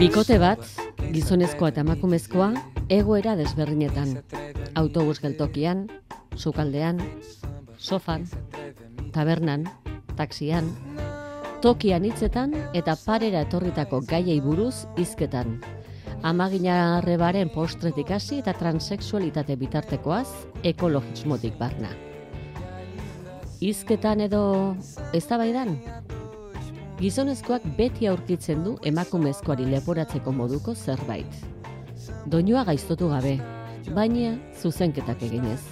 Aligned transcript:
Bikote 0.00 0.36
bat, 0.36 0.66
gizonezkoa 1.14 1.70
eta 1.72 1.80
emakumezkoa, 1.80 2.50
egoera 2.92 3.32
desberdinetan. 3.38 4.18
Autobus 4.76 5.16
geltokian, 5.22 5.86
sukaldean, 6.36 7.00
sofan, 7.78 8.26
tabernan, 9.14 9.64
taxian, 10.18 10.68
tokian 11.64 12.04
hitzetan 12.04 12.52
eta 12.76 12.98
parera 13.06 13.46
etorritako 13.48 14.02
gaiei 14.04 14.36
buruz 14.44 14.84
hizketan. 15.00 15.56
Amagina 16.20 16.98
arrebaren 16.98 17.48
postretik 17.48 18.12
hasi 18.12 18.42
eta 18.44 18.52
transexualitate 18.60 19.56
bitartekoaz 19.56 20.28
ekologismotik 20.74 21.56
barna. 21.56 21.96
Hizketan 23.64 24.20
edo 24.28 24.76
eztabaidan 25.16 25.78
Gizonezkoak 27.00 27.62
beti 27.78 28.04
aurkitzen 28.10 28.60
du 28.60 28.74
emakumezkoari 28.84 29.64
leporatzeko 29.70 30.34
moduko 30.36 30.74
zerbait. 30.74 31.38
Doinua 32.28 32.66
gaiztotu 32.68 33.08
gabe, 33.08 33.38
baina 33.96 34.34
zuzenketak 34.60 35.24
eginez. 35.30 35.62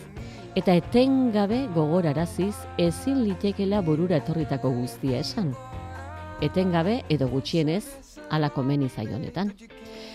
Eta 0.57 0.73
etengabe 0.81 1.67
gogoraraziz 1.75 2.55
ezin 2.81 3.21
litekela 3.27 3.83
burura 3.85 4.23
etorritako 4.23 4.73
guztia 4.79 5.21
esan. 5.21 5.53
Etengabe 6.41 7.03
edo 7.13 7.29
gutxienez 7.29 7.85
ala 8.33 8.49
komeni 8.49 8.89
zaionetan. 8.89 9.53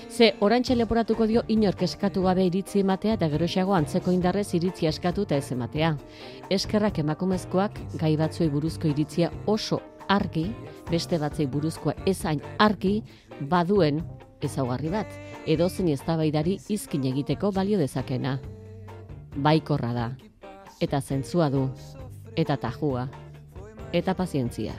Ze 0.10 0.34
orantxe 0.42 0.74
leporatuko 0.76 1.30
dio 1.30 1.46
inork 1.48 1.86
eskatu 1.86 2.26
gabe 2.26 2.50
iritzi 2.50 2.82
ematea 2.82 3.20
eta 3.20 3.30
geroxago 3.30 3.78
antzeko 3.78 4.12
indarrez 4.12 4.50
iritzi 4.58 4.90
eskatu 4.90 5.30
eta 5.30 5.38
ez 5.38 5.52
ematea. 5.54 5.96
Eskerrak 6.50 7.00
emakumezkoak 7.06 7.82
gai 8.02 8.16
batzuei 8.18 8.50
buruzko 8.50 8.90
iritzia 8.90 9.30
oso 9.46 9.82
argi, 10.10 10.48
beste 10.90 11.20
batzei 11.20 11.48
buruzkoa 11.48 11.94
ezain 12.10 12.42
argi, 12.60 13.02
baduen 13.50 14.02
ezaugarri 14.44 14.92
bat, 14.92 15.08
edozein 15.48 15.90
eztabaidari 15.94 16.58
izkin 16.70 17.06
egiteko 17.12 17.52
balio 17.52 17.80
dezakena. 17.80 18.38
Baikorra 19.36 19.94
da, 19.94 20.08
eta 20.82 21.00
zentzua 21.02 21.50
du, 21.50 21.68
eta 22.36 22.58
tajua, 22.58 23.08
eta 23.94 24.16
pazientzia. 24.18 24.74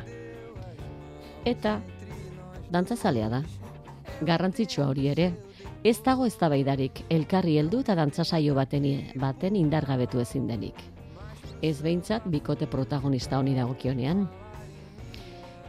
Eta 1.44 1.78
dantzazalea 2.72 3.28
da. 3.30 3.42
Garrantzitsua 4.24 4.86
hori 4.88 5.08
ere, 5.10 5.30
ez 5.84 5.98
dago 6.04 6.26
eztabaidarik 6.26 7.02
elkarri 7.12 7.58
heldu 7.60 7.82
eta 7.84 7.96
dantzasaio 7.98 8.54
baten, 8.56 8.86
baten 9.20 9.56
indargabetu 9.56 10.20
ezin 10.22 10.46
denik. 10.48 10.78
Ez 11.62 11.80
behintzat 11.82 12.26
bikote 12.30 12.66
protagonista 12.70 13.38
honi 13.38 13.54
dagokionean. 13.56 14.26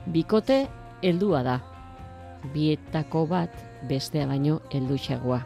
Bikote 0.06 0.68
heldua 1.02 1.42
da. 1.44 1.60
Bietako 2.54 3.26
bat 3.28 3.56
bestea 3.90 4.28
baino 4.30 4.60
helduxagoa. 4.74 5.40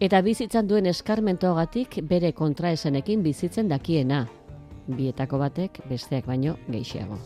Eta 0.00 0.20
bizitzan 0.22 0.68
duen 0.68 0.86
eskarmentoagatik 0.86 1.98
bere 2.08 2.32
kontraesenekin 2.32 3.22
bizitzen 3.22 3.68
dakiena. 3.68 4.26
Bietako 4.86 5.38
batek 5.42 5.82
besteak 5.90 6.26
baino 6.26 6.56
gehiago. 6.70 7.18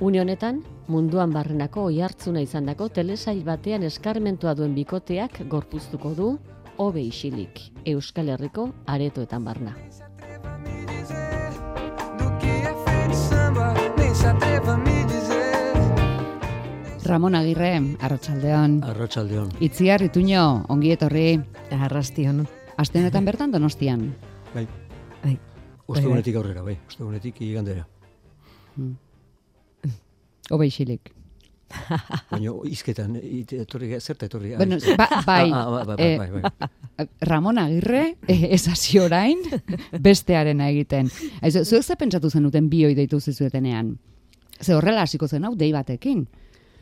Une 0.00 0.20
honetan, 0.20 0.62
munduan 0.88 1.32
barrenako 1.32 1.86
oihartzuna 1.90 2.42
izandako 2.44 2.88
telesail 2.88 3.42
batean 3.44 3.82
eskarmentua 3.82 4.54
duen 4.54 4.74
bikoteak 4.76 5.40
gorpuztuko 5.48 6.12
du 6.14 6.38
hobe 6.76 7.02
isilik 7.02 7.62
Euskal 7.84 8.28
Herriko 8.28 8.70
aretoetan 8.86 9.44
barna. 9.44 9.76
Do 14.66 14.85
Ramon 17.06 17.36
Agirre, 17.38 17.76
arratsaldean. 18.00 18.80
Arratsaldeon. 18.82 19.52
Itziar 19.62 20.02
Ituño, 20.02 20.64
ongi 20.68 20.90
etorri. 20.90 21.38
Arrastion. 21.70 22.46
Aste 22.76 22.98
honetan 22.98 23.24
bertan 23.24 23.52
Donostian. 23.52 24.08
Bai. 24.54 24.66
Bai. 25.22 25.36
Ostegunetik 25.86 26.36
aurrera, 26.36 26.64
bai. 26.66 26.74
Ostegunetik 26.88 27.38
igandera. 27.46 27.86
Hobe 30.50 30.66
isilik. 30.66 31.12
Baina 32.30 32.52
izketan, 32.70 33.16
etorri, 33.18 33.88
zerta 34.00 34.26
etorri? 34.26 34.52
Bueno, 34.58 34.78
ba, 34.98 35.06
bai, 35.26 35.50
Ah, 35.50 35.62
ah, 35.62 35.84
bai, 35.84 35.96
eh, 35.98 36.18
bai, 36.18 36.28
bai, 36.30 36.42
bai. 36.42 37.06
Ramon 37.26 37.58
Agirre, 37.58 38.16
eh, 38.26 38.48
ez 38.54 38.66
hasi 38.70 38.98
orain, 39.02 39.42
bestearena 40.08 40.70
egiten. 40.70 41.10
Aizu, 41.42 41.64
zuek 41.64 41.82
ze 41.84 41.96
pentsatu 41.98 42.30
zenuten 42.30 42.70
bioi 42.70 42.94
deitu 42.94 43.20
zizuetenean? 43.20 43.96
Ze 44.60 44.74
horrela 44.74 45.02
hasiko 45.02 45.28
zen 45.28 45.44
hau, 45.44 45.54
dei 45.54 45.72
batekin. 45.72 46.26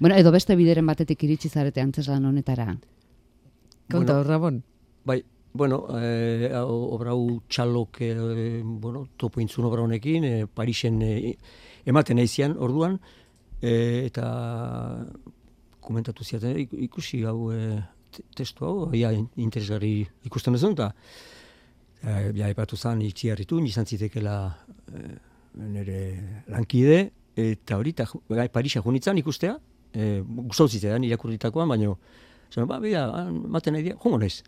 Bueno, 0.05 0.17
edo 0.21 0.31
beste 0.35 0.53
bideren 0.55 0.85
batetik 0.85 1.23
iritsi 1.25 1.49
zarete 1.49 1.81
antzeslan 1.81 2.27
honetara. 2.29 2.67
Konta, 3.91 4.13
Bueno. 4.19 4.23
Ramon. 4.25 4.59
Bai, 5.03 5.25
bueno, 5.55 5.79
eh, 5.99 6.51
hau 6.53 6.75
obra 6.93 7.13
hau 7.15 7.41
txalok, 7.49 8.03
eh, 8.03 8.61
bueno, 8.63 9.07
topo 9.17 9.41
intzun 9.41 9.65
obra 9.65 9.81
honekin, 9.81 10.25
eh, 10.25 10.47
Parisen 10.47 11.01
eh, 11.01 11.39
ematen 11.87 12.19
aizian, 12.19 12.55
orduan, 12.59 13.01
eh, 13.63 14.03
eta 14.05 15.07
komentatu 15.81 16.23
ziaten, 16.23 16.59
"Ik- 16.59 16.75
ikusi 16.91 17.25
hau 17.25 17.51
te- 18.11 18.25
testu 18.37 18.67
hau, 18.67 18.93
ja, 18.93 19.11
in- 19.11 19.31
interesgarri 19.37 20.07
ikusten 20.23 20.53
duzun, 20.53 20.73
eta 20.73 20.95
eh, 22.03 22.31
ja, 22.37 22.51
epatu 22.51 22.77
zan 22.77 23.01
itxiarritu, 23.01 23.59
izan 23.65 23.87
zitekela 23.87 24.59
eh, 24.93 25.17
nire 25.55 26.43
lankide, 26.49 27.11
eta 27.35 27.79
hori, 27.79 27.91
eta 27.97 28.05
gai, 28.29 28.51
Parisa 28.51 28.83
junitzen 28.83 29.17
ikustea, 29.17 29.59
eh, 29.95 30.21
gustatu 30.27 30.69
zitzaidan 30.77 31.05
irakurritakoan, 31.09 31.69
baina, 31.69 31.95
zan, 32.53 32.67
ba, 32.69 32.79
bida, 32.83 33.07
maten 33.31 33.75
nahi 33.75 33.83
dira, 33.89 33.97
jongo 34.03 34.19
naiz. 34.19 34.43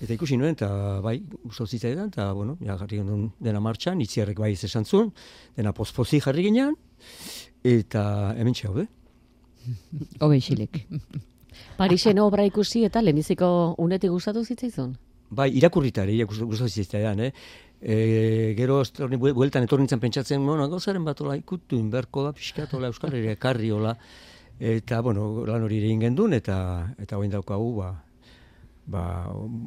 Eta 0.00 0.14
ikusi 0.14 0.36
nuen, 0.40 0.54
eta 0.56 1.00
bai, 1.04 1.18
gustatu 1.44 1.66
zitzaidan, 1.76 2.08
eta, 2.08 2.30
bueno, 2.32 2.56
ja, 2.64 2.76
jarri 2.80 3.00
gendun 3.02 3.30
dena 3.40 3.60
martxan, 3.60 4.00
itziarrek 4.00 4.38
bai 4.40 4.52
ez 4.54 4.64
esan 4.64 4.84
zuen, 4.88 5.10
dena 5.56 5.72
pospozi 5.76 6.20
jarri 6.24 6.46
ginean, 6.46 6.76
eta 7.64 8.34
hemen 8.38 8.54
txaude. 8.56 8.86
Hobe 10.22 10.38
isilik. 10.40 10.84
Parisen 11.76 12.18
obra 12.22 12.44
ikusi 12.48 12.84
eta 12.86 13.02
lehenbiziko 13.04 13.74
unetik 13.82 14.10
gustatu 14.12 14.44
zitzaizun? 14.44 14.94
Bai, 15.30 15.50
irakurrita 15.58 16.02
ere, 16.06 16.16
gustatu 16.24 16.68
zitzaidan, 16.68 17.20
eh? 17.28 17.32
E, 17.80 17.94
gero 18.58 18.80
etorni, 18.84 19.16
bue- 19.20 19.32
bueltan 19.36 19.64
etorri 19.64 19.84
nintzen 19.86 20.00
pentsatzen, 20.02 20.42
bueno, 20.44 20.66
gauzaren 20.68 21.04
bat 21.04 21.20
ola 21.24 21.36
ikutu 21.38 21.78
inberko 21.80 22.26
da, 22.26 22.32
pixkat 22.36 22.74
ola 22.76 22.90
Euskal 22.92 23.14
Herria 23.14 23.32
ekarri 23.38 23.70
ola, 23.72 23.94
eta, 24.60 25.00
bueno, 25.00 25.46
lan 25.48 25.64
hori 25.64 25.80
ere 25.80 25.88
egin 25.88 26.04
gendun, 26.04 26.36
eta, 26.36 26.94
eta 27.00 27.18
hoin 27.18 27.32
daukagu, 27.32 27.72
ba, 27.80 27.90
ba, 28.86 29.02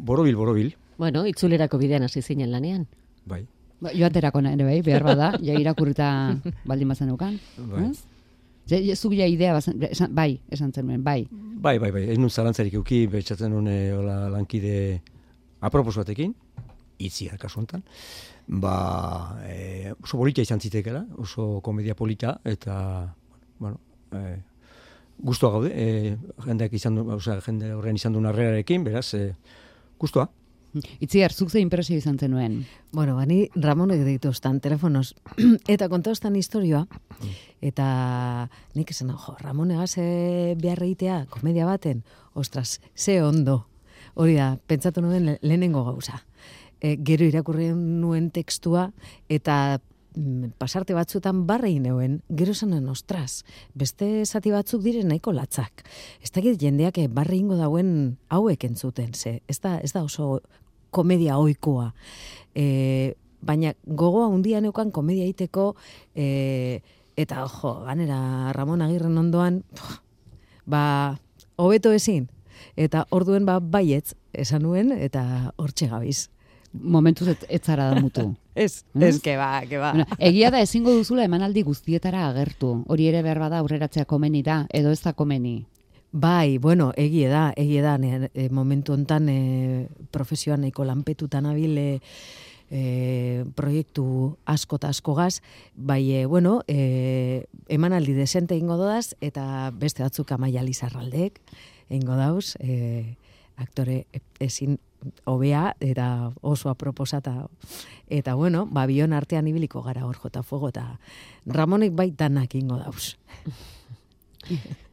borobil, 0.05 0.35
borobil, 0.37 0.71
Bueno, 0.97 1.25
itzulerako 1.25 1.79
bidean 1.81 2.03
hasi 2.03 2.21
zinen 2.21 2.51
lanean. 2.51 2.87
bai. 3.25 3.45
Ba, 3.81 3.91
joaterako 3.91 4.39
ere 4.39 4.63
bai, 4.63 4.81
behar 4.81 5.03
bada, 5.03 5.33
ja 5.41 5.53
irakurrita 5.59 6.37
baldin 6.65 6.87
bazen 6.87 7.09
eukan. 7.09 7.39
Bai. 7.57 7.85
Eh? 7.85 7.91
Ja, 8.69 8.77
ja, 8.79 8.95
zuk 8.95 9.13
ja 9.13 9.27
idea, 9.27 9.53
bazen, 9.53 9.81
esan, 9.83 10.13
bai, 10.15 10.39
esan 10.49 10.71
zenuen, 10.71 11.03
bai. 11.03 11.27
Bai, 11.31 11.79
bai, 11.79 11.91
bai, 11.91 12.03
ez 12.11 12.17
nun 12.17 12.29
zalantzarik 12.29 12.73
euki, 12.79 13.07
betxatzen 13.07 13.51
nun 13.51 13.67
eh, 13.67 13.91
hola 13.91 14.29
lankide 14.29 15.01
apropos 15.59 15.97
batekin, 15.97 16.33
itzia 16.99 17.35
kasu 17.37 17.59
honetan, 17.59 17.83
ba, 18.47 19.39
e, 19.47 19.91
oso 20.01 20.17
polita 20.17 20.41
izan 20.41 20.61
zitekela, 20.61 21.05
oso 21.17 21.59
komedia 21.63 21.95
polita, 21.95 22.37
eta, 22.45 23.15
bueno, 23.59 23.79
e, 24.11 24.37
guztua 25.17 25.51
gaude, 25.51 25.71
e, 25.73 26.17
jendeak 26.45 26.73
izan 26.73 26.95
du, 26.95 27.03
osea, 27.15 27.39
jende 27.45 27.73
horren 27.73 27.95
izan 27.95 28.13
duen 28.13 28.25
arrearekin, 28.25 28.83
beraz, 28.83 29.13
e, 29.13 29.33
guztua. 29.99 30.29
Itziar, 30.99 31.31
zuk 31.31 31.51
ze 31.51 31.59
impresio 31.61 31.97
izan 31.97 32.17
zenuen. 32.17 32.63
Bueno, 32.91 33.15
bani 33.15 33.47
Ramonek 33.53 33.99
deitu 34.01 34.29
ostan 34.33 34.59
telefonoz. 34.59 35.13
eta 35.69 35.87
konta 35.89 36.09
ostan 36.11 36.35
historioa. 36.35 36.87
Eta 37.61 38.49
nik 38.73 38.89
esan, 38.91 39.11
jo, 39.13 39.35
Ramonegaz 39.39 39.91
e, 40.01 40.55
behar 40.57 40.81
egitea 40.83 41.25
komedia 41.29 41.67
baten. 41.69 42.01
Ostras, 42.33 42.79
ze 42.95 43.21
ondo. 43.21 43.67
Hori 44.15 44.33
da, 44.35 44.57
pentsatu 44.67 45.01
nuen 45.05 45.25
le- 45.25 45.39
lehenengo 45.41 45.83
gauza. 45.85 46.23
E, 46.81 46.97
gero 47.05 47.23
irakurri 47.29 47.69
nuen 47.77 48.31
tekstua 48.33 48.89
eta 49.29 49.77
mm, 49.77 49.92
pasarte 50.57 50.93
batzuetan 50.93 51.43
barrei 51.47 51.79
neuen, 51.81 52.21
gero 52.29 52.53
esanen, 52.53 52.87
ostras, 52.89 53.43
beste 53.73 54.25
zati 54.25 54.51
batzuk 54.53 54.83
diren 54.83 55.09
nahiko 55.09 55.33
latzak. 55.33 55.83
Ez 56.21 56.31
dakit 56.31 56.59
jendeak 56.61 56.99
eh, 57.01 57.07
barre 57.07 57.37
ingo 57.37 57.57
dauen 57.59 58.17
hauek 58.29 58.63
entzuten, 58.69 59.13
ze, 59.13 59.39
ez 59.47 59.59
da, 59.59 59.77
ez 59.79 59.93
da 59.93 60.03
oso 60.03 60.41
komedia 60.93 61.37
oikoa. 61.41 61.91
E, 62.55 63.15
baina 63.41 63.73
gogoa 63.85 64.29
handia 64.29 64.61
neukan 64.61 64.91
komedia 64.93 65.25
egiteko, 65.25 65.73
e, 66.15 66.81
eta 67.17 67.47
jo, 67.49 67.79
ganera 67.87 68.53
Ramon 68.53 68.85
Agirren 68.85 69.17
ondoan, 69.17 69.63
pff, 69.73 69.99
ba, 70.69 70.83
hobeto 71.57 71.91
ezin. 71.93 72.29
Eta 72.79 73.03
orduen 73.11 73.45
ba 73.45 73.59
baietz 73.59 74.13
esan 74.33 74.63
nuen 74.63 74.93
eta 74.95 75.53
hortxe 75.57 75.89
gabiz. 75.91 76.29
Momentuz 76.73 77.27
ez, 77.33 77.37
ez 77.49 77.61
zara 77.61 77.91
da 77.91 78.01
mutu. 78.01 78.31
Ez, 78.55 78.85
Mm? 78.93 79.03
ez, 79.03 79.21
que 79.21 79.37
ba, 79.37 79.63
que 79.67 79.77
ba. 79.77 79.91
Bueno, 79.93 80.05
egia 80.19 80.51
da 80.51 80.61
ezingo 80.61 80.93
duzula 80.93 81.23
emanaldi 81.25 81.63
guztietara 81.63 82.27
agertu. 82.29 82.83
Hori 82.87 83.07
ere 83.07 83.23
behar 83.25 83.39
bada 83.39 83.59
aurreratzea 83.59 84.05
komeni 84.05 84.43
da, 84.43 84.67
edo 84.71 84.91
ez 84.91 85.01
da 85.01 85.13
komeni. 85.13 85.65
Bai, 86.11 86.59
bueno, 86.59 86.91
egie 86.95 87.27
da, 87.27 87.53
egie 87.57 87.81
da, 87.81 87.97
ne, 87.97 88.29
e, 88.33 88.49
momentu 88.53 88.93
hontan 88.93 89.29
e, 89.29 89.87
profesioan 90.11 90.61
nahiko 90.61 90.85
lanpetutan 90.85 91.47
abil 91.49 91.77
e, 91.81 92.01
e, 92.69 93.45
proiektu 93.55 94.37
asko 94.45 94.77
eta 94.77 94.89
askogaz, 94.93 95.41
bai, 95.73 96.03
e, 96.13 96.25
bueno, 96.27 96.61
e, 96.67 97.47
emanaldi 97.67 98.13
desente 98.13 98.55
ingo 98.55 98.77
dodaz, 98.77 99.15
eta 99.21 99.71
beste 99.73 100.03
batzuk 100.05 100.31
amaia 100.31 100.61
lizarraldek, 100.61 101.41
ingo 101.89 102.13
dauz, 102.15 102.55
e, 102.59 103.17
aktore 103.57 104.05
ezin 104.39 104.77
hobea 105.25 105.73
eta 105.79 106.31
oso 106.41 106.69
aproposata 106.69 107.47
eta 108.07 108.35
bueno, 108.35 108.65
ba 108.65 108.85
bion 108.85 109.13
artean 109.13 109.47
ibiliko 109.47 109.81
gara 109.81 110.05
hor 110.05 110.15
jota 110.17 110.43
fuego 110.43 110.69
eta 110.69 110.99
Ramonek 111.45 111.93
bai 111.95 112.11
danak 112.11 112.55
ingo 112.55 112.77
dauz. 112.77 113.15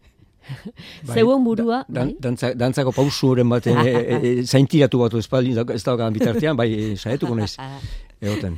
Bai, 1.06 1.14
Zeuen 1.14 1.44
burua, 1.44 1.84
Dan, 1.86 2.08
bai? 2.08 2.16
dantza, 2.20 2.48
dantzako 2.58 2.90
pausuren 2.92 3.48
bat 3.48 3.66
e, 3.70 3.70
e, 3.70 4.16
e, 4.18 4.30
zaintiratu 4.42 4.98
batu 4.98 5.20
espaldin, 5.20 5.58
ez 5.74 5.82
daukan 5.86 6.12
bitartean, 6.16 6.56
bai, 6.58 6.66
e, 6.74 6.96
saietuko 6.98 7.36
naiz, 7.38 7.54
egoten. 8.24 8.56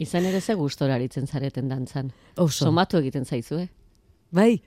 Izan 0.00 0.26
ere 0.28 0.40
ze 0.40 0.54
gustora 0.58 0.98
aritzen 0.98 1.26
zareten 1.26 1.68
dantzan. 1.68 2.10
Oso. 2.36 2.66
Somatu 2.66 3.00
egiten 3.00 3.24
zaizu, 3.24 3.62
eh? 3.64 3.68
Bai, 4.30 4.60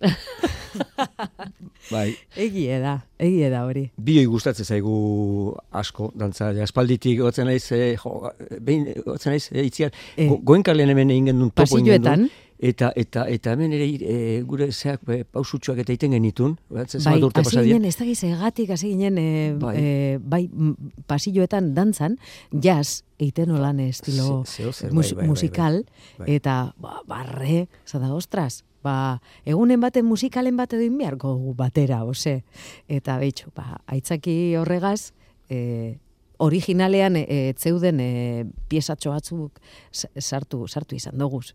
Bai, 1.90 2.12
egie 2.38 2.76
da, 2.78 3.00
egie 3.18 3.48
da 3.50 3.64
hori. 3.66 3.86
bioi 3.98 4.26
gustatzen 4.30 4.64
zaigu 4.68 5.56
asko, 5.74 6.12
dantza, 6.14 6.52
ja, 6.54 6.62
espalditik 6.68 7.18
gotzen 7.20 7.48
naiz, 7.50 7.64
e, 7.74 7.96
jo, 7.98 8.12
behin 8.60 8.86
gotzen 9.06 9.32
naiz, 9.34 9.48
e, 9.50 9.64
itziar, 9.66 9.90
Eh. 10.16 10.28
go, 10.28 10.38
goenkalen 10.52 10.88
hemen 10.92 11.10
egin 11.10 11.26
genuen 11.32 11.50
topo 11.50 11.78
egin. 11.78 11.86
Pasilloetan, 11.96 12.30
Eta, 12.62 12.90
eta, 12.94 13.22
eta 13.32 13.54
hemen 13.54 13.72
ere 13.72 13.86
e, 14.04 14.42
gure 14.44 14.66
zeak 14.70 15.00
e, 15.08 15.22
pausutxoak 15.24 15.78
eta 15.80 15.94
iten 15.94 16.12
genitun. 16.12 16.58
Bat, 16.68 16.92
bai, 17.06 17.14
hasi 17.40 17.56
ginen, 17.64 17.86
ez 17.88 17.94
da 17.96 18.04
egatik, 18.04 18.70
hasi 18.74 18.90
ginen, 18.90 19.16
e, 19.16 19.54
Bai. 19.56 20.18
bai, 20.20 20.42
bai 20.52 20.74
pasilloetan 21.08 21.70
dantzan, 21.74 22.18
jazz, 22.52 23.00
eiten 23.18 23.50
olan 23.56 23.80
estilo 23.80 24.44
Ze- 24.44 24.60
zeo 24.62 24.72
zer, 24.74 24.92
mus- 24.92 25.06
bai, 25.08 25.14
bai, 25.14 25.22
bai, 25.22 25.28
musikal, 25.28 25.80
bai. 26.18 26.26
Bai. 26.26 26.34
eta 26.36 26.74
ba, 26.76 27.00
barre, 27.08 27.68
zada, 27.86 28.12
ostras, 28.12 28.62
ba, 28.82 29.20
egunen 29.44 29.80
baten 29.80 30.06
musikalen 30.06 30.56
bat 30.56 30.72
edo 30.72 30.82
inbiarko 30.82 31.34
gu 31.36 31.54
batera, 31.54 32.02
ose. 32.04 32.42
Eta 32.88 33.18
behitxo, 33.18 33.50
ba, 33.56 33.80
aitzaki 33.86 34.54
horregaz, 34.56 35.12
e, 35.50 35.98
originalean 36.38 37.16
e, 37.20 37.52
zeuden 37.58 38.00
e, 38.00 38.46
piesatxo 38.68 39.10
batzuk 39.12 39.60
sa- 39.92 40.08
sartu, 40.16 40.66
sartu 40.68 40.96
izan 40.96 41.18
doguz. 41.18 41.52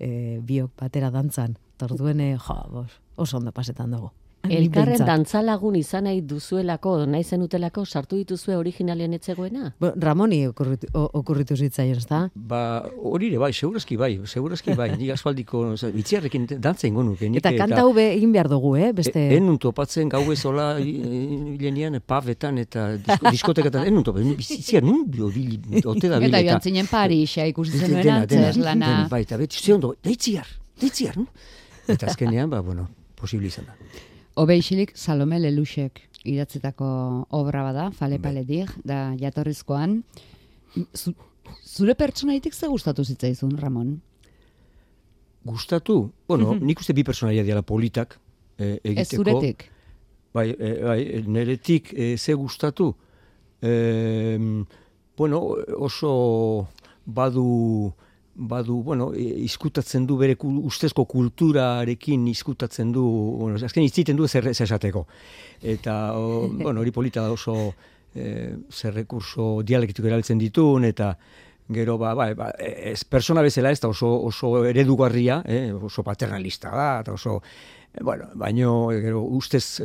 E, 0.00 0.38
biok 0.40 0.72
batera 0.80 1.10
dantzan. 1.10 1.58
Torduen, 1.76 2.20
e, 2.20 2.36
jo, 2.38 2.86
oso 3.16 3.36
ondo 3.36 3.52
pasetan 3.52 3.90
dugu. 3.92 4.10
Elkarren 4.50 5.04
dantzalagun 5.06 5.76
izan 5.78 6.08
nahi 6.08 6.20
duzuelako, 6.26 6.94
nahi 7.06 7.22
zenutelako, 7.22 7.84
sartu 7.86 8.18
dituzue 8.18 8.56
originalean 8.58 9.14
etzegoena? 9.14 9.70
Bo, 9.80 9.92
Ramoni 10.02 10.40
okurritu, 10.48 10.88
okurritu 10.98 11.56
zitzaion, 11.56 12.00
ez 12.00 12.06
da? 12.10 12.24
Ba, 12.34 12.62
hori 12.98 13.30
ere, 13.30 13.38
bai, 13.38 13.52
segurazki 13.54 13.96
bai, 14.00 14.10
segurazki 14.26 14.74
bai, 14.78 14.90
nik 14.98 15.12
asfaldiko, 15.14 15.62
oza, 15.76 15.92
bitxiarrekin 15.94 16.48
dantza 16.56 16.88
ingo 16.90 17.04
nuke. 17.06 17.30
Eta 17.38 17.54
kanta 17.54 17.84
hube 17.86 18.08
egin 18.16 18.34
behar 18.34 18.50
dugu, 18.50 18.74
eh? 18.80 18.90
Beste... 18.96 19.28
E, 19.28 19.38
enun 19.38 19.60
topatzen 19.62 20.10
gau 20.12 20.24
ez 20.34 20.40
hola 20.48 20.72
bilenian 20.82 22.00
pavetan 22.06 22.58
eta 22.62 22.88
disko, 22.98 23.34
diskoteketan, 23.38 23.86
enun 23.92 24.06
topatzen, 24.10 24.34
bizitzia 24.38 24.82
nun 24.82 25.04
bio 25.10 25.30
bil, 25.32 25.58
ote 25.84 26.10
da 26.10 26.18
Eta 26.22 26.42
joan 26.42 26.62
zinen 26.62 26.90
Parisa 26.90 27.46
ikusi 27.50 27.78
zenuen 27.78 28.14
antzes 28.18 28.56
lana. 28.58 28.94
bai, 29.10 29.22
eta 29.26 29.38
beti, 29.38 29.62
ze 29.62 29.74
ondo, 29.74 29.94
deitziar, 30.02 30.48
deitziar? 30.80 31.20
Eta 31.86 32.10
azkenean, 32.10 32.50
ba, 32.50 32.60
bueno, 32.62 32.88
posible 33.18 33.46
izan 33.46 33.70
da. 33.70 34.10
Hobe 34.34 34.56
isilik 34.56 34.92
Salome 34.96 35.36
Leluxek 35.40 36.00
idatzetako 36.24 36.86
obra 37.36 37.64
bada, 37.66 37.90
Fale 37.92 38.18
Pale 38.22 38.44
Dir, 38.48 38.70
da 38.84 39.12
jatorrizkoan. 39.20 39.98
Zu, 40.94 41.12
zure 41.66 41.94
pertsonaitik 41.98 42.54
ze 42.54 42.68
gustatu 42.70 43.04
zitzaizun, 43.04 43.58
Ramon? 43.60 43.98
Gustatu, 45.44 46.12
bueno, 46.28 46.54
nik 46.54 46.80
uste 46.80 46.94
bi 46.94 47.04
personaia 47.04 47.42
diala 47.44 47.64
politak 47.66 48.16
eh, 48.56 48.78
egiteko. 48.78 49.02
Ez 49.02 49.18
zuretik. 49.18 49.66
Bai, 50.32 50.46
e, 50.54 50.70
bai, 50.86 51.00
neretik 51.26 51.92
e, 51.92 52.14
ze 52.16 52.32
gustatu. 52.38 52.92
E, 53.60 54.38
bueno, 55.18 55.42
oso 55.76 56.68
badu 57.04 57.92
badu, 58.34 58.82
bueno, 58.82 59.10
e, 59.14 59.22
izkutatzen 59.44 60.06
du 60.06 60.16
bere 60.16 60.36
ustezko 60.40 61.04
kulturarekin 61.04 62.26
izkutatzen 62.32 62.92
du, 62.92 63.02
bueno, 63.38 63.58
azken 63.64 63.84
itziten 63.84 64.16
du 64.16 64.28
zer, 64.28 64.48
esateko. 64.48 65.06
Eta, 65.60 66.16
o, 66.18 66.48
bueno, 66.64 66.80
hori 66.80 66.90
polita 66.90 67.26
oso 67.32 67.74
e, 68.14 68.54
zer 68.70 68.94
rekurso 68.94 69.62
dialektiko 69.62 70.08
erabiltzen 70.08 70.40
ditun, 70.40 70.84
eta 70.88 71.12
gero, 71.72 71.96
ba, 71.98 72.14
ba, 72.14 72.32
ba, 72.36 72.50
ez 72.58 73.04
persona 73.04 73.42
bezala 73.44 73.70
ez 73.70 73.80
da 73.80 73.88
oso, 73.88 74.08
oso 74.28 74.64
eredugarria, 74.68 75.42
eh, 75.46 75.70
oso 75.72 76.02
paternalista 76.04 76.72
da, 76.74 76.88
eta 77.00 77.14
oso, 77.14 77.38
bueno, 78.00 78.26
baino, 78.34 78.88
gero, 79.00 79.22
ustez, 79.22 79.80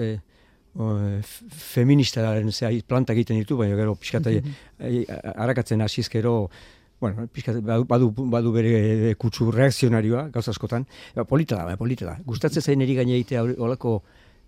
f- 0.78 1.46
feministaren 1.50 2.52
zea, 2.52 2.70
planta 2.86 3.14
egiten 3.14 3.40
ditu, 3.40 3.58
baina 3.58 3.78
gero 3.80 3.96
pixkat 3.96 4.28
eh, 4.32 4.42
eh, 4.80 5.06
arakatzen 5.36 5.82
hasiz 5.82 6.08
gero, 6.10 6.50
bueno, 7.00 7.28
pixkat 7.34 7.60
badu, 7.62 8.10
badu 8.12 8.52
bere 8.56 9.14
kutsu 9.22 9.52
reakzionarioa, 9.54 10.30
gauz 10.34 10.48
askotan, 10.50 10.88
ba, 11.16 11.26
polita 11.30 11.56
da, 11.60 11.66
ba, 11.70 11.78
polita 11.78 12.06
da. 12.10 12.16
Gustatzen 12.26 12.62
zain 12.66 12.82
eri 12.82 12.96
gaine 12.98 13.14
egitea 13.20 13.44
holako 13.58 14.00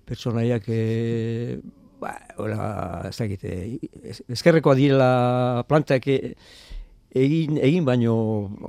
pertsonaiak 0.09 0.65
e, 0.73 1.59
ba, 2.01 2.15
hola, 2.41 3.05
ez 3.09 3.15
dakit, 3.19 3.43
eh, 3.45 3.77
ez- 4.03 4.23
ezkerrekoa 4.33 4.73
direla 4.79 5.63
plantak 5.69 6.07
e, 6.09 6.17
egin, 7.13 7.57
egin 7.61 7.85
baino 7.85 8.15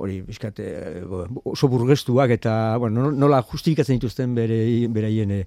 hori 0.01 0.21
pixkat 0.27 0.59
eh, 0.61 1.01
oso 1.45 1.67
burgestuak 1.71 2.29
eta 2.37 2.77
bueno, 2.77 3.07
no- 3.07 3.11
nola 3.25 3.41
justifikatzen 3.41 3.97
dituzten 3.97 4.35
bere 4.37 4.59
beraien 4.93 5.31
e, 5.31 5.45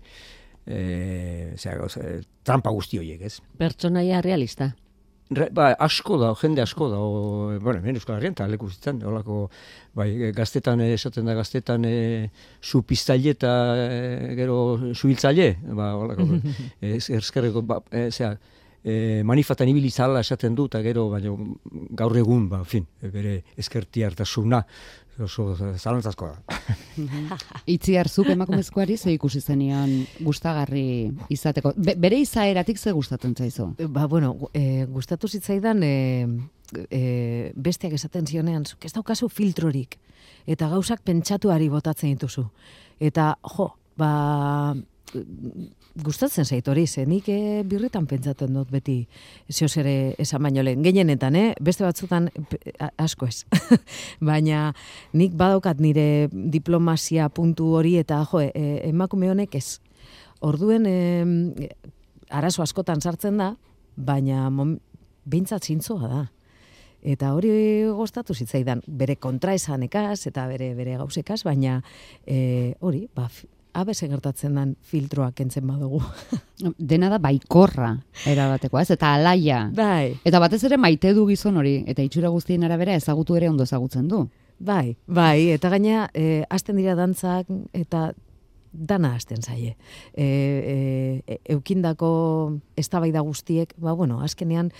e, 0.66 1.52
zera, 1.58 1.76
gauza, 1.84 2.00
eh, 2.02 2.22
trampa 2.42 2.70
guzti 2.74 2.98
horiek, 2.98 3.22
ez? 3.30 3.38
Pertsonaia 3.60 4.20
realista. 4.24 4.72
Re, 5.32 5.46
ba, 5.56 5.70
asko 5.80 6.18
da, 6.20 6.34
jende 6.36 6.60
asko 6.60 6.90
da, 6.92 6.98
o, 7.00 7.58
bueno, 7.58 7.78
hemen 7.78 7.96
Euskal 7.96 8.18
Herrian, 8.18 8.34
eta 8.36 8.44
leku 8.44 8.68
zitzen, 8.68 8.98
holako, 9.08 9.46
bai, 9.96 10.10
e, 10.18 10.32
gaztetan, 10.36 10.82
e, 10.84 10.90
esaten 10.98 11.24
da 11.24 11.32
gaztetan, 11.38 11.86
e, 11.88 12.28
zu 12.60 12.82
piztaile 12.84 13.32
eta 13.32 13.52
e, 13.80 14.34
gero 14.36 14.58
suhiltzaile, 14.92 15.54
ba, 15.72 15.94
holako, 15.96 16.28
e, 16.84 16.98
erskerreko, 17.16 17.64
ba, 17.64 17.80
e, 17.88 18.10
zera, 18.10 18.36
e, 18.84 19.22
manifatan 19.24 19.72
ibili 19.72 19.88
zala 19.90 20.20
esaten 20.20 20.54
du, 20.54 20.68
eta 20.68 20.82
gero, 20.84 21.08
baina 21.14 21.32
gaur 21.96 22.20
egun, 22.20 22.50
ba, 22.52 22.60
fin, 22.68 22.84
e, 23.00 23.08
bere 23.08 23.38
eskerti 23.56 24.04
hartasuna, 24.04 24.60
oso 25.22 25.54
zalantzazkoa 25.54 26.32
da. 26.32 26.58
Itziar 27.74 28.08
zuk 28.08 28.28
emakumezkoari 28.32 28.96
ze 28.96 29.14
ikusi 29.14 29.40
zenion 29.40 29.92
gustagarri 30.20 31.10
izateko. 31.30 31.74
Be, 31.76 31.94
bere 32.00 32.18
izaeratik 32.22 32.78
ze 32.78 32.92
gustatzen 32.92 33.34
zaizu? 33.34 33.70
Ba, 33.88 34.06
bueno, 34.06 34.34
e, 34.52 34.86
gustatu 34.90 35.28
zitzaidan 35.28 35.82
e, 35.82 35.94
e, 36.90 37.52
besteak 37.54 37.94
esaten 37.98 38.26
zionean, 38.26 38.64
zuk 38.64 38.84
ez 38.84 38.92
daukazu 38.92 39.28
filtrorik, 39.28 39.98
eta 40.46 40.68
gauzak 40.72 41.04
pentsatuari 41.04 41.68
botatzen 41.68 42.14
dituzu. 42.14 42.48
Eta, 43.00 43.34
jo, 43.56 43.70
ba, 43.98 44.74
gustatzen 46.02 46.44
zait 46.44 46.66
hori, 46.68 46.86
ze 46.86 47.04
nik 47.06 47.28
e, 47.28 47.62
birritan 47.66 48.06
pentsatzen 48.06 48.54
dut 48.54 48.70
beti 48.70 48.96
zehoz 49.50 49.76
ere 49.78 50.14
esan 50.18 50.42
baino 50.42 50.62
lehen. 50.62 50.82
Gehienetan, 50.82 51.36
eh? 51.38 51.54
beste 51.62 51.84
batzutan 51.84 52.28
asko 52.98 53.28
ez. 53.30 53.44
Baina 54.30 54.72
nik 55.12 55.36
badaukat 55.38 55.80
nire 55.80 56.28
diplomazia 56.32 57.28
puntu 57.28 57.70
hori 57.78 57.96
eta 58.02 58.24
jo, 58.30 58.42
e, 58.42 58.80
emakume 58.88 59.30
honek 59.30 59.54
ez. 59.54 59.78
Orduen 60.42 60.86
e, 60.90 60.98
arazo 62.30 62.62
askotan 62.62 63.00
sartzen 63.00 63.38
da, 63.38 63.54
baina 63.96 64.48
mom, 64.50 64.78
zintzoa 65.30 66.08
da. 66.08 66.24
Eta 67.04 67.34
hori 67.36 67.84
gostatu 67.92 68.34
zitzaidan, 68.34 68.80
bere 68.86 69.16
kontraesanekaz 69.16 70.26
eta 70.26 70.46
bere 70.48 70.74
bere 70.74 70.96
gauzekaz, 70.96 71.42
baina 71.44 71.82
e, 72.26 72.74
hori, 72.80 73.06
ba, 73.14 73.28
abese 73.74 74.08
gertatzen 74.08 74.54
dan 74.54 74.74
filtroa 74.82 75.30
kentzen 75.36 75.66
badugu. 75.66 76.00
Dena 76.90 77.10
da 77.12 77.18
baikorra 77.22 77.92
erabatekoa, 78.30 78.82
ez? 78.82 78.90
Eta 78.94 79.14
alaia. 79.18 79.64
bai, 79.74 80.14
Eta 80.24 80.40
batez 80.40 80.62
ere 80.64 80.78
maite 80.78 81.12
du 81.14 81.26
gizon 81.28 81.58
hori, 81.60 81.82
eta 81.86 82.02
itxura 82.02 82.30
guztien 82.34 82.64
arabera 82.64 82.94
ezagutu 82.94 83.36
ere 83.36 83.50
ondo 83.50 83.66
ezagutzen 83.66 84.08
du. 84.08 84.28
bai, 84.58 84.96
bai, 85.06 85.50
eta 85.50 85.68
gaina 85.68 86.08
e, 86.14 86.44
hasten 86.48 86.76
dira 86.76 86.94
dantzak 86.94 87.46
eta 87.72 88.12
dana 88.72 89.14
hasten 89.14 89.42
zaie. 89.42 89.76
E, 90.14 90.24
e, 91.26 91.38
eukindako 91.54 92.60
eztabaida 92.76 93.20
guztiek, 93.20 93.74
ba 93.76 93.92
bueno, 93.92 94.20
azkenean 94.22 94.70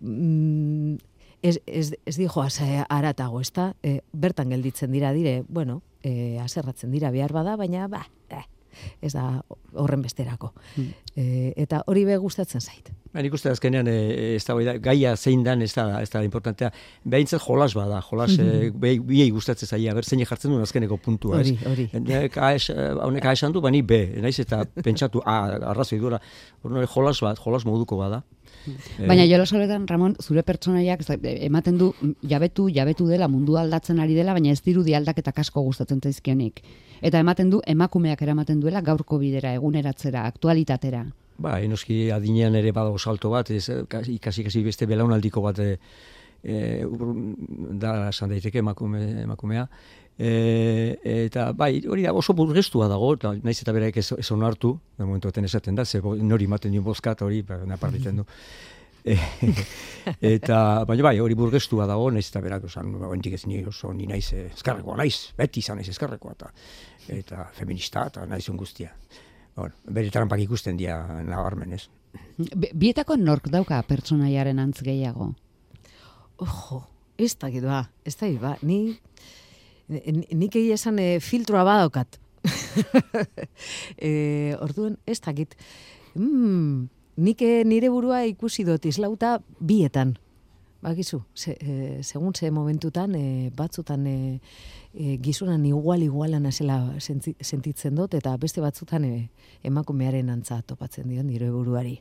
mm, 0.00 0.96
ez, 1.42 1.58
ez, 1.66 1.92
ez 2.06 2.16
di 2.16 2.26
joaz 2.26 2.60
eh, 2.62 2.84
aratago, 2.88 3.40
ez 3.40 3.50
da? 3.52 3.72
E, 3.82 4.00
bertan 4.12 4.54
gelditzen 4.54 4.92
dira 4.94 5.12
dire, 5.12 5.42
bueno, 5.48 5.82
e, 6.02 6.38
aserratzen 6.42 6.90
dira 6.90 7.10
behar 7.10 7.32
bada, 7.32 7.56
baina, 7.56 7.88
ba, 7.88 8.04
eh, 8.30 8.44
ez 9.00 9.12
da 9.14 9.42
horren 9.74 10.02
besterako. 10.02 10.52
E, 11.16 11.52
eta 11.56 11.82
hori 11.86 12.04
be 12.08 12.16
gustatzen 12.20 12.60
zait. 12.60 12.92
Ba, 13.12 13.20
nik 13.20 13.34
uste 13.36 13.50
azkenean 13.52 13.88
e, 13.92 13.96
ez 14.36 14.44
da, 14.46 14.54
gaia 14.80 15.14
zein 15.16 15.42
dan 15.44 15.60
ez 15.62 15.74
da, 15.76 16.00
ez 16.00 16.08
da 16.10 16.22
importantea. 16.24 16.70
Behintzat 17.04 17.42
jolas 17.44 17.74
bada, 17.76 18.00
jolas 18.08 18.38
e, 18.40 18.70
be- 18.72 18.98
biei 19.04 19.30
gustatzen 19.30 19.68
zaia, 19.68 19.92
ber 19.94 20.04
zein 20.08 20.24
jartzen 20.24 20.50
duen 20.50 20.62
azkeneko 20.64 20.96
puntua. 20.96 21.38
Hori, 21.42 21.58
hori. 21.68 21.88
AES, 21.92 22.70
eh, 22.72 22.90
Honek 23.04 23.24
A 23.28 23.32
esan 23.36 23.52
du, 23.52 23.60
bani 23.60 23.82
B, 23.82 24.00
naiz 24.22 24.38
eta 24.40 24.64
pentsatu 24.82 25.20
A, 25.26 25.36
arrazoi 25.74 25.98
duela. 26.00 26.20
Hor 26.62 26.86
jolas 26.94 27.20
bat, 27.20 27.38
jolas 27.44 27.66
moduko 27.68 27.96
bada. 28.00 28.22
Eh, 28.66 29.06
Baina 29.08 29.24
jolas 29.26 29.52
horretan, 29.52 29.86
Ramon, 29.88 30.16
zure 30.22 30.42
pertsonaiak 30.46 31.00
ematen 31.22 31.78
du 31.78 31.92
jabetu, 32.22 32.68
jabetu 32.72 33.08
dela, 33.08 33.28
mundu 33.28 33.56
aldatzen 33.58 33.98
ari 34.00 34.14
dela, 34.14 34.32
baina 34.32 34.52
ez 34.52 34.62
dirudi 34.62 34.94
aldaketak 34.94 35.38
asko 35.44 35.60
gustatzen 35.62 36.00
zaizkionik. 36.00 36.62
Eta 37.02 37.18
ematen 37.18 37.50
du, 37.50 37.60
emakumeak 37.66 38.22
eramaten 38.22 38.60
duela 38.60 38.80
gaurko 38.80 39.18
bidera, 39.18 39.52
eguneratzera, 39.58 40.24
aktualitatera. 40.30 41.04
Ba, 41.42 41.58
enoski 41.64 42.04
adinean 42.14 42.54
ere 42.58 42.72
badago 42.72 42.98
salto 42.98 43.30
bat, 43.32 43.50
ez, 43.50 43.66
kasi, 43.90 44.16
ikasi, 44.20 44.44
kasi 44.46 44.62
beste 44.62 44.86
belaunaldiko 44.86 45.42
bat 45.42 45.58
e, 45.62 45.72
da 47.82 48.08
esan 48.10 48.30
daiteke 48.32 48.62
emakume, 48.62 49.02
emakumea. 49.22 49.66
E, 50.18 50.98
eta 51.26 51.48
bai, 51.56 51.80
hori 51.88 52.04
da 52.04 52.12
oso 52.12 52.34
burgestua 52.36 52.88
dago, 52.90 53.14
eta 53.16 53.32
naiz 53.42 53.58
eta 53.62 53.72
beraik 53.74 53.98
ez, 54.02 54.10
ez 54.18 54.28
onartu, 54.34 54.76
de 54.98 55.06
momentu 55.08 55.30
baten 55.30 55.48
esaten 55.48 55.78
da, 55.78 55.84
ze 55.84 56.02
nori 56.02 56.46
ematen 56.50 56.72
duen 56.72 56.84
bozka, 56.84 57.16
hori, 57.20 57.42
ba, 57.42 57.62
naparritzen 57.66 58.22
du. 58.22 58.28
Eta, 60.22 60.56
baina 60.86 61.02
bai, 61.02 61.16
hori 61.18 61.34
burgestua 61.34 61.88
dago, 61.90 62.06
naiz 62.14 62.28
eta 62.28 62.42
berak, 62.44 62.68
osan, 62.68 62.92
oentik 63.08 63.34
ez 63.34 63.42
ni 63.50 63.58
oso 63.66 63.90
ni 63.92 64.06
naiz 64.06 64.28
eskarrekoa, 64.52 64.94
naiz, 65.00 65.32
beti 65.38 65.58
izan 65.58 65.80
naiz 65.80 65.88
eskarrekoa, 65.90 66.36
eta, 66.36 66.52
eta 67.10 67.48
feminista, 67.56 68.06
eta 68.12 68.26
naizun 68.30 68.60
guztia. 68.60 68.92
Bueno, 69.56 69.74
bere 69.84 70.10
trampak 70.10 70.40
ikusten 70.40 70.76
dira 70.80 71.22
nabarmen, 71.22 71.72
ez? 71.76 71.88
Bi- 72.38 72.70
Bietako 72.74 73.16
nork 73.20 73.48
dauka 73.52 73.82
pertsonaiaren 73.88 74.58
antz 74.58 74.80
gehiago. 74.84 75.34
Ojo, 76.42 76.82
ez 77.18 77.34
da 77.38 77.50
ba, 77.62 77.82
ez 78.04 78.16
da 78.16 78.28
ba, 78.40 78.56
ni, 78.62 78.98
ni- 79.88 80.26
nik 80.32 80.56
egia 80.56 80.74
esan 80.74 80.98
e, 80.98 81.20
filtroa 81.20 81.64
badaukat. 81.64 82.18
e, 83.98 84.56
orduan, 84.60 84.96
ez 85.06 85.20
dakit. 85.20 85.54
Mm, 86.16 86.88
nik 87.22 87.42
eh, 87.42 87.62
nire 87.64 87.90
burua 87.92 88.24
ikusi 88.28 88.64
dut 88.64 88.84
islauta 88.88 89.38
bietan. 89.60 90.16
Bakizu, 90.82 91.20
se, 91.34 91.54
e, 91.60 92.02
segun 92.02 92.34
ze 92.34 92.50
momentutan, 92.50 93.14
e, 93.14 93.50
batzutan 93.54 94.06
e, 94.06 94.40
e, 94.94 95.18
gizunan 95.18 95.64
igual 95.66 96.02
igualan 96.02 96.46
azela 96.46 96.94
senti- 96.98 97.36
sentitzen 97.40 97.94
dut, 97.94 98.14
eta 98.14 98.36
beste 98.36 98.60
batzutan 98.60 99.04
e, 99.04 99.30
emakumearen 99.62 100.30
antza 100.30 100.62
topatzen 100.62 101.08
dio 101.08 101.22
nire 101.22 101.50
buruari. 101.50 102.00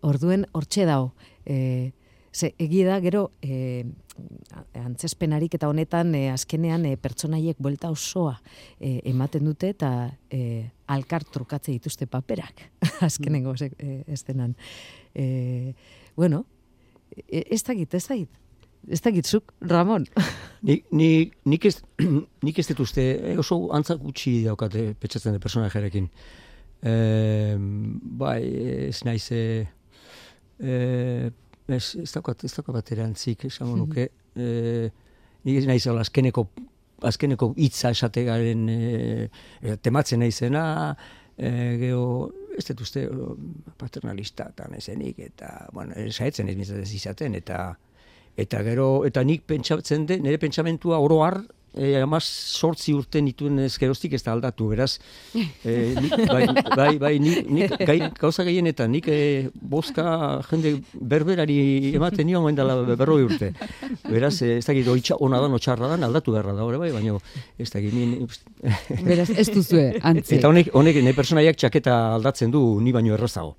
Orduen, 0.00 0.46
hortxe 0.52 0.86
dao, 0.86 1.12
e, 1.44 1.92
ze, 2.32 2.54
egia 2.58 2.86
da, 2.88 3.00
gero, 3.00 3.30
e, 3.42 3.84
antzespenarik 4.78 5.54
eta 5.56 5.68
honetan 5.70 6.14
e, 6.14 6.28
azkenean 6.30 6.84
e, 6.86 6.96
pertsonaiek 7.00 7.58
buelta 7.58 7.90
osoa 7.90 8.36
e, 8.78 9.00
ematen 9.10 9.46
dute 9.48 9.72
eta 9.74 10.10
e, 10.30 10.70
alkar 10.90 11.24
trukatze 11.24 11.72
dituzte 11.72 12.06
paperak 12.10 12.66
azkenengo 13.08 13.54
mm. 13.54 13.72
e, 13.78 14.04
estenan. 14.12 14.56
E, 15.14 15.74
bueno, 16.16 16.44
e, 17.16 17.46
ez 17.50 17.62
dakit, 17.64 17.94
ez 17.94 18.06
dakit. 18.06 18.30
Ez 18.88 19.00
dakit 19.00 19.26
zuk, 19.26 19.52
Ramon. 19.60 20.06
Ni, 20.62 20.82
ni, 20.92 21.30
nik, 21.48 21.64
ez, 21.64 21.78
nik 22.44 22.58
ez 22.60 22.66
dut 22.68 22.82
uste, 22.84 23.04
eh, 23.16 23.38
oso 23.40 23.70
antzak 23.72 24.02
gutxi 24.04 24.42
daukate 24.44 24.90
petxatzen 25.00 25.32
de 25.32 25.40
personajearekin. 25.40 26.10
E, 26.84 26.92
bai, 28.20 28.42
ez 28.90 28.98
naiz, 29.08 29.24
e, 29.32 29.64
ez, 30.60 31.86
ez 32.02 32.10
daukat, 32.12 32.44
ez 32.44 32.52
daukat 32.52 32.76
bat 32.76 32.92
erantzik, 32.92 33.46
esango 33.48 33.78
nuke. 33.80 34.10
E, 34.36 34.90
nik 35.48 35.62
ez 35.62 35.64
naiz 35.70 35.86
azkeneko, 35.88 36.44
azkeneko 37.08 37.54
hitza 37.56 37.94
esategaren 37.96 38.68
e, 38.68 39.76
tematzen 39.80 40.20
naizena, 40.20 40.64
e, 41.40 41.52
geho, 41.80 42.06
ez 42.56 42.66
dut 42.68 42.84
uste 42.84 43.06
paternalista 43.80 44.50
eta 44.52 44.68
naizenik, 44.68 45.24
eta, 45.32 45.54
bueno, 45.72 45.96
mintzat 45.96 46.84
ez 46.84 46.92
izaten, 47.00 47.40
eta, 47.40 47.70
Eta 48.40 48.62
gero, 48.64 48.90
eta 49.08 49.24
nik 49.26 49.44
pentsatzen 49.48 50.06
de, 50.08 50.20
nire 50.22 50.38
pentsamentua 50.40 51.00
oro 51.02 51.20
har, 51.26 51.42
e, 51.74 51.94
amaz 52.00 52.24
sortzi 52.24 52.94
urte 52.96 53.20
nituen 53.22 53.58
ez 53.66 53.74
geroztik 53.78 54.14
ez 54.16 54.22
da 54.24 54.32
aldatu, 54.32 54.68
beraz, 54.72 54.94
e, 55.34 55.74
nik, 55.98 56.14
bai, 56.30 56.42
bai, 56.76 56.88
bai, 57.02 57.12
nik, 57.22 57.50
nik 57.50 57.74
gai, 57.86 57.98
gauza 58.18 58.44
gehienetan, 58.46 58.90
nik 58.94 59.10
e, 59.12 59.20
boska 59.52 60.06
jende 60.48 60.76
berberari 60.94 61.58
ematen 61.94 62.30
nion 62.30 62.56
dela 62.56 62.78
berroi 62.94 63.22
urte. 63.28 63.52
Beraz, 64.08 64.34
ez 64.46 64.64
dakit, 64.66 64.88
oitxa, 64.90 65.20
ona 65.20 65.42
dan, 65.42 65.54
otxarra 65.58 65.92
dan, 65.92 66.08
aldatu 66.08 66.34
beharra 66.34 66.56
da, 66.56 66.66
bai, 66.66 66.92
baina 66.96 67.18
ez 67.58 67.70
dakit, 67.70 67.94
ni, 67.94 68.08
ni, 68.14 68.26
Beraz, 69.10 69.30
ez 69.30 69.48
duzue, 69.52 69.90
antzi. 70.00 70.38
eta 70.40 70.50
honek, 70.50 70.72
honek, 70.74 71.02
nire 71.04 71.16
personaiak 71.18 71.60
txaketa 71.60 72.02
aldatzen 72.16 72.52
du, 72.54 72.64
ni 72.80 72.96
baino 72.96 73.14
errazago. 73.18 73.56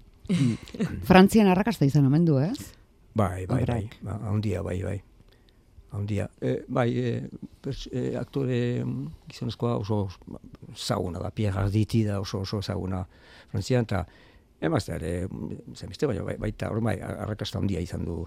Frantzian 1.08 1.50
arrakasta 1.52 1.86
izan 1.86 2.06
omen 2.08 2.26
du, 2.26 2.38
ez? 2.40 2.81
Bai, 3.14 3.46
bai, 3.46 3.66
bai, 3.66 3.90
ba, 4.02 4.20
handia, 4.30 4.64
bai, 4.64 4.82
bai. 4.84 5.02
Handia. 5.92 6.30
E, 6.40 6.62
bai, 6.68 6.90
e, 6.96 7.30
pers, 7.62 7.88
e, 7.92 8.16
aktore 8.16 8.84
mm, 8.86 9.08
gizonezkoa 9.28 9.76
oso 9.82 10.06
zaguna 10.76 11.20
da, 11.20 11.32
Pierre 11.36 11.60
Arditi 11.60 12.06
da 12.08 12.22
oso 12.22 12.40
oso 12.46 12.62
zaguna 12.62 13.04
frantzian, 13.52 13.84
eta 13.84 14.06
emazte 14.62 14.96
ere, 14.96 15.12
zemiste, 15.76 16.08
baina 16.08 16.24
bai, 16.24 16.38
baita, 16.40 16.70
hor 16.72 16.80
bai, 16.86 16.96
arrakasta 17.02 17.60
handia 17.60 17.84
izan 17.84 18.06
du. 18.08 18.22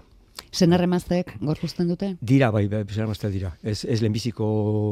Senar 0.55 0.81
emazteek 0.83 1.33
gorpuzten 1.43 1.87
dute? 1.89 2.13
Dira, 2.23 2.49
bai, 2.51 2.65
bai, 2.71 2.81
emaztea 3.03 3.29
dira. 3.29 3.49
Ez, 3.63 3.83
ez 3.85 3.97
lehenbiziko 4.01 4.45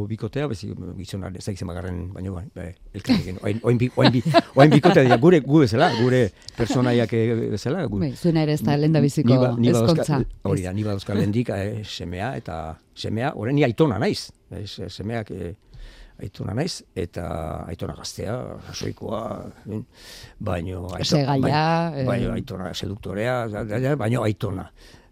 bikotea, 0.09 0.47
bezi 0.51 0.69
gizonan, 0.97 1.35
ez 1.39 1.43
da 1.45 1.51
izan 1.55 1.67
bagarren, 1.71 2.01
baina 2.13 2.31
bai, 2.35 2.43
bai, 2.55 2.67
elkarrekin, 2.95 3.37
oain, 3.43 3.59
oain, 3.63 3.77
bi, 3.79 3.89
oain, 3.95 4.11
bi, 4.11 4.21
oain 4.55 4.71
bikotea 4.73 5.03
dira, 5.07 5.17
gure, 5.23 5.39
gu 5.45 5.59
bezala, 5.63 5.89
gure 6.01 6.21
personaiak 6.57 7.13
eh, 7.15 7.25
bezala, 7.55 7.85
gu, 7.87 7.99
Bai, 8.03 8.11
zuena 8.19 8.43
ere 8.43 8.55
ez 8.57 8.61
da 8.63 8.75
lenda 8.79 9.01
biziko 9.03 9.29
Ni 9.31 9.37
ba- 9.39 9.53
ni 9.57 9.71
ezkontza. 9.71 10.21
Hori 10.43 10.63
da, 10.67 10.73
ni 10.73 10.83
badauzka 10.83 11.15
lehendik 11.15 11.49
eh, 11.55 11.83
semea 11.87 12.33
eta 12.39 12.57
semea, 12.95 13.31
orain 13.35 13.55
ni 13.55 13.63
aitona 13.63 13.99
naiz. 13.99 14.29
Eh, 14.51 14.65
semeak 14.67 15.31
eh, 15.31 15.53
aitona 16.23 16.53
naiz 16.59 16.81
eta 16.95 17.27
aitona 17.67 17.95
gaztea, 17.97 18.35
rasoikoa, 18.67 19.21
eh, 19.69 19.79
baino 20.39 20.89
Segaia, 21.03 21.91
baino, 21.91 22.09
baino 22.11 22.33
aitona 22.35 22.73
seduktorea, 22.73 23.47
da- 23.47 23.63
da- 23.63 23.79
da, 23.79 23.95
baino 23.95 24.23
aitona. 24.23 24.67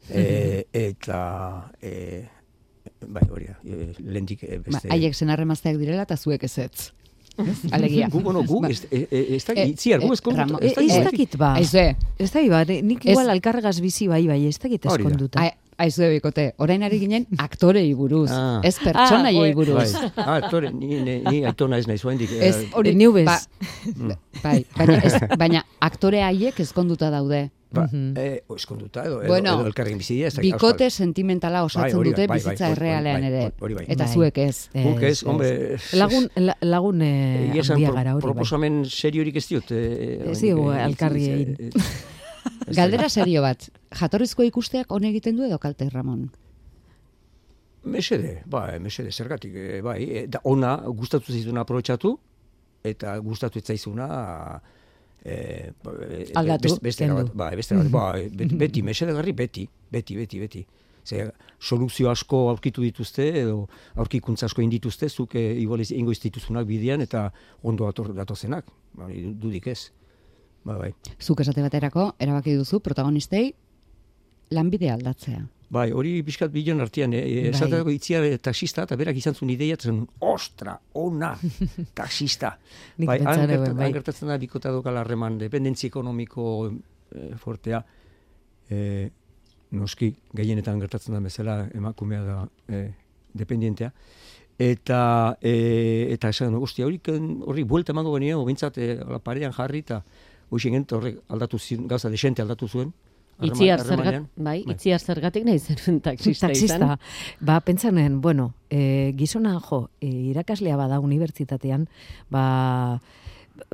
Eh, 0.10 0.66
eta 0.74 1.72
eh, 1.82 2.28
bai, 3.08 3.24
hori 3.30 3.46
da, 3.46 3.58
eh, 3.64 3.94
lehendik 4.00 4.44
eh, 4.44 4.58
Ba, 4.58 4.64
beste. 4.72 4.90
haiek 4.92 5.14
senar 5.16 5.40
emazteak 5.40 5.78
direla 5.78 6.04
eta 6.08 6.18
zuek 6.18 6.44
ezetz. 6.44 6.92
Ez? 7.38 7.58
Alegia. 7.72 8.10
Gu, 8.12 8.20
bueno, 8.20 8.44
gu, 8.44 8.60
Ba, 8.62 8.70
ez, 8.70 8.82
da, 9.46 9.54
itziar, 9.64 10.02
gu 10.04 10.12
ez 10.14 10.22
kontu- 10.22 10.60
E, 10.62 10.74
ez 10.76 11.04
dakit 11.06 11.38
ba. 11.38 11.54
Aize, 11.56 11.96
Ez 12.20 12.32
dakit 12.32 12.50
ba, 12.52 12.64
nik 12.66 13.06
igual 13.06 13.30
alkarregaz 13.30 13.80
bizi 13.80 14.08
bai, 14.08 14.26
bai, 14.28 14.46
ez 14.48 14.58
dakit 14.60 14.84
da. 14.84 14.96
eskonduta. 14.96 15.46
Ai- 15.82 15.88
aizu 15.90 16.08
bikote, 16.14 16.54
orain 16.62 16.84
ari 16.86 17.00
ginen 17.02 17.26
aktorei 17.42 17.94
buruz, 17.98 18.30
Ah. 18.32 18.60
ez 18.64 18.78
pertsonaiei 18.80 19.52
Ah, 19.52 19.56
buruz. 19.56 19.94
Bai, 19.94 20.12
ah, 20.16 20.36
aktore, 20.38 20.72
ni, 20.72 21.02
ni, 21.02 21.16
ni 21.26 21.42
aitona 21.46 21.78
ez 21.82 21.88
naiz 21.90 22.04
oraindik. 22.06 22.30
Ez, 22.40 22.56
eh, 22.56 22.70
hori, 22.74 22.94
Nubes. 22.96 23.26
ba, 23.26 23.40
bai, 24.44 24.66
baina, 24.78 25.00
ez, 25.04 25.14
baina 25.42 25.66
aktore 25.80 26.22
haiek 26.24 26.60
ezkonduta 26.60 27.10
daude. 27.10 27.50
Ba, 27.72 27.86
Mhm. 27.88 28.18
eh, 28.18 28.44
eskonduta 28.54 29.06
edo, 29.06 29.22
Bueno, 29.26 29.54
edo, 29.54 29.60
edo 29.62 29.68
elkarrekin 29.68 29.98
bizi 30.02 30.16
dira, 30.18 30.28
ez 30.28 30.34
dakit, 30.36 30.54
Bikote 30.54 30.90
sentimentala 30.92 31.64
osatzen 31.64 31.96
hori 31.98 32.10
da, 32.12 32.16
dute 32.18 32.28
bai, 32.28 32.38
bai, 32.38 32.44
bizitza 32.44 32.66
hori- 32.68 32.76
errealean 32.76 33.22
bai, 33.22 33.30
ere. 33.32 33.52
bai. 33.76 33.86
Eta 33.88 34.04
Bai. 34.04 34.14
zuek 34.14 34.38
ez. 34.44 34.70
Guk 34.74 35.02
ez, 35.02 35.12
Ez, 35.12 35.24
hombre... 35.24 35.74
ez. 35.76 35.94
Lagun, 35.94 36.28
la, 36.36 36.58
lagun 36.62 37.02
eh, 37.02 37.62
handia 37.70 37.92
gara 37.96 38.14
hori 38.16 38.22
bai. 38.26 38.34
proposamen 38.34 38.84
seriorik 38.86 39.38
ez 39.38 39.48
diot. 39.48 39.72
Eh, 39.72 40.20
Ez 40.32 40.44
eh, 40.44 40.52
elkarri 40.86 41.26
eh, 41.26 41.34
egin. 41.34 41.72
Galdera 42.76 43.10
serio 43.10 43.42
bat. 43.42 43.70
Jatorrizko 44.00 44.44
ikusteak 44.44 44.92
hone 44.92 45.10
egiten 45.10 45.36
du 45.38 45.44
edo 45.44 45.58
kalte 45.60 45.90
Ramon? 45.90 46.30
Mesede, 47.84 48.44
bai, 48.46 48.80
mesede, 48.80 49.12
zergatik, 49.12 49.56
eh, 49.56 49.80
bai, 49.82 50.04
eh, 50.04 50.28
da 50.30 50.40
ona 50.46 50.76
gustatu 50.86 51.34
zaizuna 51.34 51.64
aprobetxatu, 51.66 52.12
eta 52.86 53.16
gustatu 53.26 53.58
ez 53.60 53.66
zaizuna 53.66 54.62
eh, 55.26 55.72
Aldatu, 56.36 56.68
best- 56.70 56.82
beste 56.82 57.08
bat, 57.14 57.32
bai, 57.34 57.56
beste 57.56 57.76
bat, 57.78 57.90
bai, 57.94 58.30
beti, 58.30 58.56
beti 58.56 58.82
mesedegarri 58.86 59.34
beti, 59.34 59.68
beti, 59.92 60.16
beti, 60.16 60.40
beti. 60.40 60.66
Ze, 61.04 61.32
soluzio 61.60 62.12
asko 62.12 62.44
aurkitu 62.52 62.84
dituzte, 62.86 63.26
edo 63.42 63.68
aurkikuntza 63.96 64.46
asko 64.46 64.62
indituzte, 64.62 65.10
zuk 65.10 65.34
igual 65.36 65.82
ez- 65.82 65.92
ingo 65.92 66.12
ez 66.12 66.20
dituzunak 66.22 66.68
bidean, 66.70 67.02
eta 67.02 67.32
ondo 67.64 67.86
dator, 67.90 68.14
datozenak, 68.14 68.66
bai, 68.94 69.34
dudik 69.42 69.68
ez. 69.68 69.92
Ba, 70.64 70.78
bai. 70.78 70.92
Zuk 71.20 71.42
esate 71.42 71.64
baterako, 71.64 72.12
erabaki 72.22 72.54
duzu 72.60 72.82
protagonistei 72.86 73.50
lanbide 74.52 74.92
aldatzea. 74.94 75.42
Bai, 75.72 75.86
hori 75.96 76.18
pixkat 76.28 76.52
bilen 76.52 76.84
artean, 76.84 77.14
e, 77.16 77.22
Bai. 77.24 77.52
esateko 77.54 77.94
itzia 77.94 78.20
taxista, 78.44 78.84
eta 78.84 78.98
berak 79.00 79.16
izan 79.16 79.38
zuen 79.38 79.54
ideia, 79.54 79.78
zen, 79.80 80.02
ostra, 80.20 80.76
ona, 81.00 81.32
taxista. 82.00 82.58
Bai, 82.98 83.22
han, 83.24 83.46
nuen, 83.48 83.78
bai. 83.78 83.88
han 83.88 83.96
gertatzen 83.96 84.34
da 84.34 84.38
bikota 84.42 84.74
dokala 84.76 85.06
harreman, 85.06 85.40
dependentzi 85.40 85.88
ekonomiko 85.88 86.46
e, 86.68 87.30
fortea, 87.40 87.80
e, 88.68 88.82
noski, 89.80 90.12
gehienetan 90.36 90.84
gertatzen 90.84 91.16
da 91.16 91.24
bezala 91.24 91.62
emakumea 91.72 92.26
da 92.28 92.38
e, 92.68 92.84
dependientea, 93.40 93.94
eta 94.62 95.02
e, 95.40 96.12
eta 96.14 96.30
esan 96.30 96.60
ostia 96.60 96.86
hori 96.86 97.00
horri 97.08 97.64
buelta 97.64 97.96
emango 97.96 98.14
genio 98.18 98.44
bintzat 98.46 98.78
e, 98.78 98.92
ala 99.00 99.18
parean 99.24 99.56
jarri 99.56 99.82
eta 99.82 100.02
gent 100.60 100.92
horrek 100.92 101.22
aldatu 101.30 101.58
zuen 101.60 101.88
gauza 101.88 102.10
desente 102.10 102.42
aldatu 102.42 102.68
zuen 102.68 102.94
Itziar 103.42 103.80
zergat, 103.80 103.98
harremanean. 103.98 104.28
bai, 104.36 104.60
itziar 104.70 105.00
zergatik 105.02 105.46
nahi 105.48 105.58
zenuen 105.60 106.00
taxista, 106.02 106.48
Taxista. 106.48 106.76
izan. 106.76 106.98
Ba, 107.40 107.60
pentsanen, 107.66 108.20
bueno, 108.22 108.54
e, 108.70 109.14
gizona, 109.18 109.60
jo, 109.60 109.90
e, 110.00 110.08
irakaslea 110.30 110.76
bada 110.78 111.00
unibertsitatean, 111.00 111.88
ba, 112.30 113.02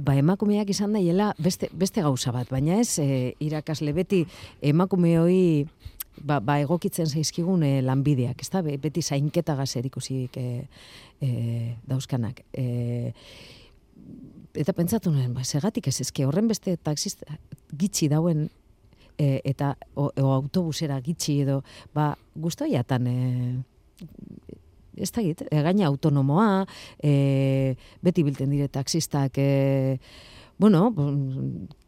ba 0.02 0.16
emakumeak 0.16 0.70
izan 0.70 0.94
daiela 0.94 1.34
beste, 1.38 1.68
beste 1.74 2.02
gauza 2.02 2.32
bat, 2.32 2.48
baina 2.50 2.80
ez 2.80 2.98
e, 3.00 3.36
irakasle 3.44 3.92
beti 3.94 4.26
emakume 4.62 5.18
hoi 5.20 5.68
ba, 6.24 6.40
ba 6.40 6.62
egokitzen 6.62 7.06
zaizkigun 7.12 7.64
e, 7.64 7.82
lanbideak, 7.82 8.40
ezta? 8.42 8.62
Be- 8.62 8.78
Beti 8.78 9.02
zainketa 9.02 9.58
ikusiik 9.84 10.38
e, 10.38 10.68
e, 11.20 11.76
dauzkanak. 11.86 12.42
E, 12.54 13.12
eta 14.58 14.74
pentsatu 14.74 15.12
nuen, 15.14 15.34
ba, 15.36 15.46
segatik 15.46 15.88
ez 15.92 16.00
ezke 16.02 16.26
horren 16.26 16.48
beste 16.50 16.76
taxista 16.78 17.38
gitxi 17.78 18.10
dauen 18.10 18.48
e, 19.18 19.42
eta 19.46 19.76
o, 19.96 20.10
o 20.10 20.32
autobusera 20.34 21.00
gitxi 21.02 21.42
edo 21.46 21.62
ba 21.94 22.14
gustoiatan 22.36 23.08
e, 23.08 23.18
ez 24.98 25.12
da 25.14 25.22
git, 25.22 25.44
e, 25.46 25.62
gaina 25.62 25.88
autonomoa, 25.88 26.66
e, 26.98 27.76
beti 28.02 28.24
bilten 28.26 28.50
dire 28.50 28.68
taxistak, 28.68 29.38
e, 29.38 30.00
bueno, 30.58 30.90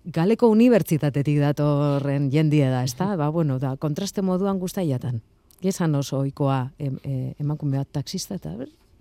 galeko 0.05 0.49
unibertsitatetik 0.53 1.39
datorren 1.41 2.29
jendie 2.31 2.69
da, 2.69 2.83
ezta? 2.85 3.15
Ba, 3.17 3.31
bueno, 3.33 3.57
da, 3.59 3.75
kontraste 3.81 4.21
moduan 4.21 4.61
guztaiatan. 4.61 5.23
Gezan 5.59 5.95
oso 5.97 6.21
oikoa 6.21 6.69
em, 6.79 6.99
e, 7.03 7.33
emakume 7.41 7.81
bat 7.81 7.89
taxista, 7.99 8.37
eta 8.39 8.53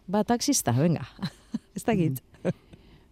ba, 0.09 0.25
taxista, 0.25 0.73
venga, 0.73 1.05
ez 1.77 1.85
da 1.85 1.95
git. 1.99 2.23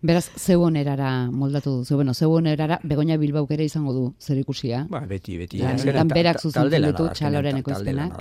Beraz, 0.06 0.26
zeu 0.38 0.62
onerara 0.62 1.30
moldatu 1.32 1.78
duzu. 1.80 1.96
Bueno, 1.98 2.14
zeu 2.14 2.30
onerara 2.32 2.78
Begoña 2.84 3.16
Bilbauk 3.18 3.50
ere 3.50 3.64
izango 3.66 3.92
du 3.92 4.04
zer 4.20 4.38
ikusia. 4.38 4.84
Ba, 4.90 5.00
beti, 5.00 5.36
beti. 5.40 5.58
Ja, 5.58 5.72
Azkenean 5.74 6.08
berak 6.12 6.38
zuzentzen 6.40 6.86
ditu 6.86 7.08
txaloren 7.18 7.58
ekoizpenak. 7.62 8.14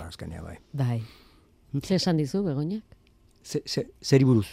bai. 0.43 0.57
Bai. 0.73 1.03
Ze 1.83 1.95
esan 1.95 2.17
dizu, 2.17 2.43
Begoñak? 2.43 2.81
Ze, 3.43 3.61
ze, 3.65 3.85
zeri 4.01 4.25
buruz? 4.25 4.47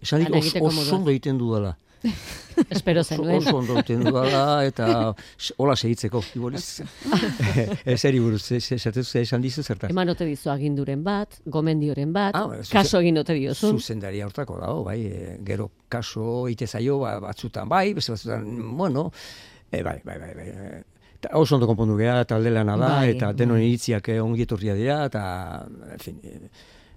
Esan 0.00 0.20
dit, 0.22 0.30
Lan 0.30 0.38
os, 0.38 0.44
egiteko 0.46 0.66
oso 0.70 0.96
ondo 0.96 1.10
egiten 1.10 1.38
dudala. 1.38 1.76
Espero 2.70 3.02
zenuen. 3.04 3.36
oso 3.38 3.56
ondo 3.56 3.74
egiten 3.78 4.02
dudala, 4.04 4.64
eta 4.66 5.14
hola 5.56 5.76
segitzeko. 5.76 6.22
Iboliz. 6.34 6.80
Ez 7.84 8.00
zeri 8.04 8.20
buruz, 8.20 8.42
ze- 8.42 8.60
ze- 8.60 8.74
esatez, 8.76 9.06
ze 9.08 9.20
esan 9.22 9.42
dizu 9.42 9.62
zertaz. 9.62 9.90
Eman 9.90 10.08
ote 10.14 10.26
dizu 10.26 10.50
aginduren 10.50 11.02
bat, 11.04 11.40
gomendioren 11.46 12.12
bat, 12.12 12.34
Ah, 12.38 12.46
ba, 12.50 12.58
zuzen- 12.62 12.72
kaso 12.78 13.00
egin 13.00 13.18
ote 13.22 13.34
diozun. 13.34 13.78
Zuzendaria 13.78 14.26
hortako 14.26 14.58
dago, 14.60 14.84
bai, 14.84 15.00
e, 15.06 15.38
gero 15.46 15.70
kaso 15.88 16.48
ite 16.48 16.66
zaio, 16.66 16.98
ba, 17.02 17.18
batzutan 17.20 17.68
bai, 17.68 17.92
beste 17.94 18.12
batzutan, 18.12 18.46
bueno, 18.76 19.10
e, 19.70 19.82
bai, 19.82 20.00
bai, 20.04 20.18
bai, 20.18 20.34
bai. 20.34 20.82
Ta 21.20 21.32
oso 21.34 21.56
ondo 21.56 21.66
konpondu 21.66 21.96
geha, 21.98 22.24
talde 22.24 22.50
lana 22.50 22.76
da, 22.78 22.88
Bai, 23.00 23.10
eta 23.16 23.32
denon 23.34 23.56
bai. 23.58 23.64
iritziak 23.66 24.08
eh, 24.14 24.20
ongi 24.22 24.44
etorria 24.46 24.74
dira, 24.78 25.00
eta, 25.08 25.22
en 25.94 25.98
fin, 25.98 26.20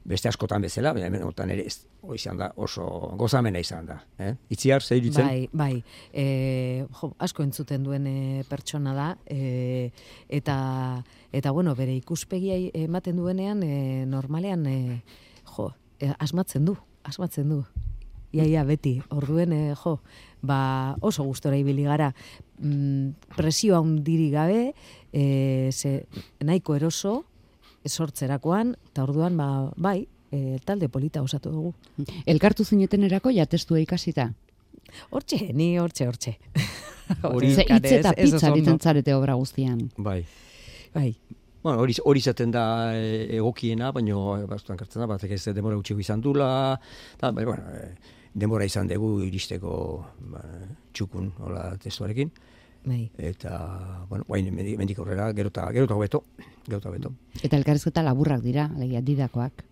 beste 0.03 0.29
askotan 0.29 0.63
bezala, 0.65 0.93
baina 0.95 1.07
hemen 1.07 1.23
honetan 1.25 1.51
ere 1.53 1.65
hoi 2.01 2.15
izan 2.17 2.39
da, 2.39 2.49
oso 2.57 2.85
gozamena 3.19 3.61
izan 3.61 3.85
da. 3.85 3.99
Eh? 4.19 4.31
Itziar, 4.53 4.81
zer 4.81 4.97
iritzen? 4.97 5.27
Bai, 5.27 5.49
bai. 5.53 5.83
E, 6.13 6.85
jo, 6.99 7.11
asko 7.21 7.45
entzuten 7.45 7.85
duen 7.85 8.07
e, 8.09 8.15
pertsona 8.49 8.95
da 8.97 9.09
e, 9.29 9.91
eta 10.29 10.57
eta 11.31 11.53
bueno, 11.53 11.75
bere 11.77 11.95
ikuspegia 11.95 12.57
ematen 12.81 13.21
duenean 13.21 13.61
e, 13.63 14.05
normalean 14.09 14.65
e, 14.65 14.79
jo, 15.53 15.69
e, 15.99 16.11
asmatzen 16.17 16.65
du, 16.65 16.75
asmatzen 17.03 17.53
du. 17.53 17.61
Iaia 18.31 18.63
beti, 18.63 18.95
orduen 19.11 19.53
e, 19.53 19.63
jo, 19.75 19.97
ba 20.41 20.95
oso 21.03 21.27
gustora 21.27 21.59
ibili 21.59 21.83
gara. 21.83 22.13
Mm, 22.61 23.35
presio 23.35 23.77
handiri 23.77 24.29
gabe, 24.31 24.71
e, 25.13 25.69
ze, 25.73 26.05
nahiko 26.39 26.77
eroso 26.79 27.19
sortzerakoan, 27.87 28.75
eta 28.91 29.03
orduan 29.03 29.37
ba, 29.37 29.71
bai, 29.77 30.07
e, 30.31 30.59
talde 30.65 30.89
polita 30.89 31.21
osatu 31.21 31.51
dugu. 31.51 31.73
Elkartu 32.25 32.63
zinetenerako 32.65 33.31
ja 33.35 33.45
testua 33.45 33.79
ikasita. 33.81 34.31
Hortxe, 35.11 35.51
ni 35.53 35.77
hortxe, 35.79 36.07
hortxe. 36.07 36.37
Hori- 37.27 37.53
Ze 37.55 37.65
hitz 37.67 37.91
eta 37.99 38.13
pizza 38.15 38.49
egiten 38.51 38.79
zarete 38.79 39.13
obra 39.15 39.33
guztian. 39.35 39.89
Bai. 39.97 40.23
Bai, 40.93 41.15
Bueno, 41.61 41.77
hori, 41.83 41.93
hori 42.03 42.17
izaten 42.17 42.49
da 42.49 42.61
e, 42.97 43.27
egokiena, 43.37 43.91
baina 43.93 44.15
batzutan 44.49 44.79
kartzen 44.79 45.03
da, 45.03 45.05
batek 45.11 45.35
ez 45.35 45.43
denbora 45.53 45.75
gutxiko 45.77 46.01
izan 46.01 46.21
dula, 46.21 46.47
eta, 47.13 47.29
bai, 47.37 47.43
bueno, 47.45 47.61
e, 47.77 47.91
denbora 48.33 48.65
izan 48.65 48.87
dugu 48.89 49.19
iristeko 49.27 49.73
ba, 50.31 50.41
txukun, 50.91 51.27
hola, 51.45 51.67
testuarekin, 51.77 52.31
bai. 52.85 53.11
eta, 53.17 54.05
bueno, 54.09 54.25
guain 54.27 54.53
mendik, 54.55 54.99
aurrera, 54.99 55.31
gero 55.33 55.49
eta 55.49 55.67
gero 55.71 55.95
hobeto, 55.95 56.23
gero 56.65 56.77
eta 56.77 56.89
hobeto. 56.89 57.13
Eta 57.43 57.57
elkarrizketa 57.57 58.03
laburrak 58.03 58.41
dira, 58.41 58.69
alegia 58.75 59.01
didakoak. 59.01 59.63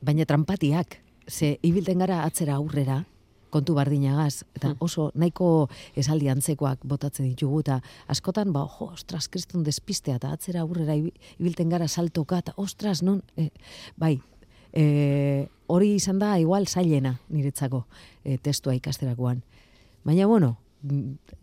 Baina 0.00 0.24
trampatiak, 0.24 1.00
ze 1.28 1.58
ibilten 1.62 1.98
gara 1.98 2.24
atzera 2.24 2.54
aurrera, 2.56 3.04
kontu 3.50 3.72
bardinagaz, 3.74 4.44
eta 4.54 4.74
oso 4.84 5.10
nahiko 5.14 5.68
esaldi 5.96 6.28
antzekoak 6.28 6.82
botatzen 6.84 7.24
ditugu, 7.30 7.60
eta 7.60 7.78
askotan, 8.06 8.52
ba, 8.52 8.66
jo, 8.68 8.90
ostras, 8.92 9.28
kriston 9.28 9.62
despistea, 9.64 10.16
eta 10.16 10.32
atzera 10.32 10.60
aurrera 10.60 10.94
ibi- 10.94 11.14
ibilten 11.38 11.68
gara 11.72 11.88
saltoka, 11.88 12.38
eta 12.44 12.52
ostras, 12.56 13.02
non, 13.02 13.22
e, 13.36 13.48
bai, 13.96 14.20
e, 14.72 15.48
hori 15.66 15.94
izan 15.94 16.18
da 16.18 16.34
igual 16.38 16.66
zailena 16.68 17.20
niretzako 17.30 17.86
e, 18.22 18.36
testua 18.36 18.74
ikasterakoan. 18.76 19.42
Baina, 20.04 20.26
bueno, 20.26 20.58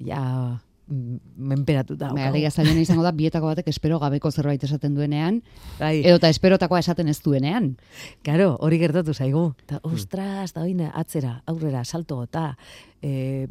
ja, 0.05 0.61
menperatuta. 0.87 2.07
Bai, 2.07 2.15
daukagu. 2.15 2.29
alegia 2.29 2.51
zailena 2.51 2.81
izango 2.81 3.03
da 3.03 3.11
bietako 3.11 3.47
batek 3.47 3.67
espero 3.67 3.97
gabeko 3.99 4.31
zerbait 4.31 4.63
esaten 4.63 4.93
duenean, 4.95 5.41
Bai. 5.79 5.99
edo 6.05 6.19
eta 6.19 6.29
esperotakoa 6.29 6.79
esaten 6.79 7.07
ez 7.07 7.21
duenean. 7.23 7.77
Claro, 8.23 8.55
hori 8.59 8.77
gertatu 8.77 9.13
zaigu. 9.13 9.53
Ta, 9.65 9.79
ostras, 9.83 10.53
da 10.53 10.61
oina, 10.61 10.91
atzera, 10.93 11.41
aurrera, 11.47 11.83
salto, 11.85 12.21
eta 12.23 12.57
e, 13.01 13.47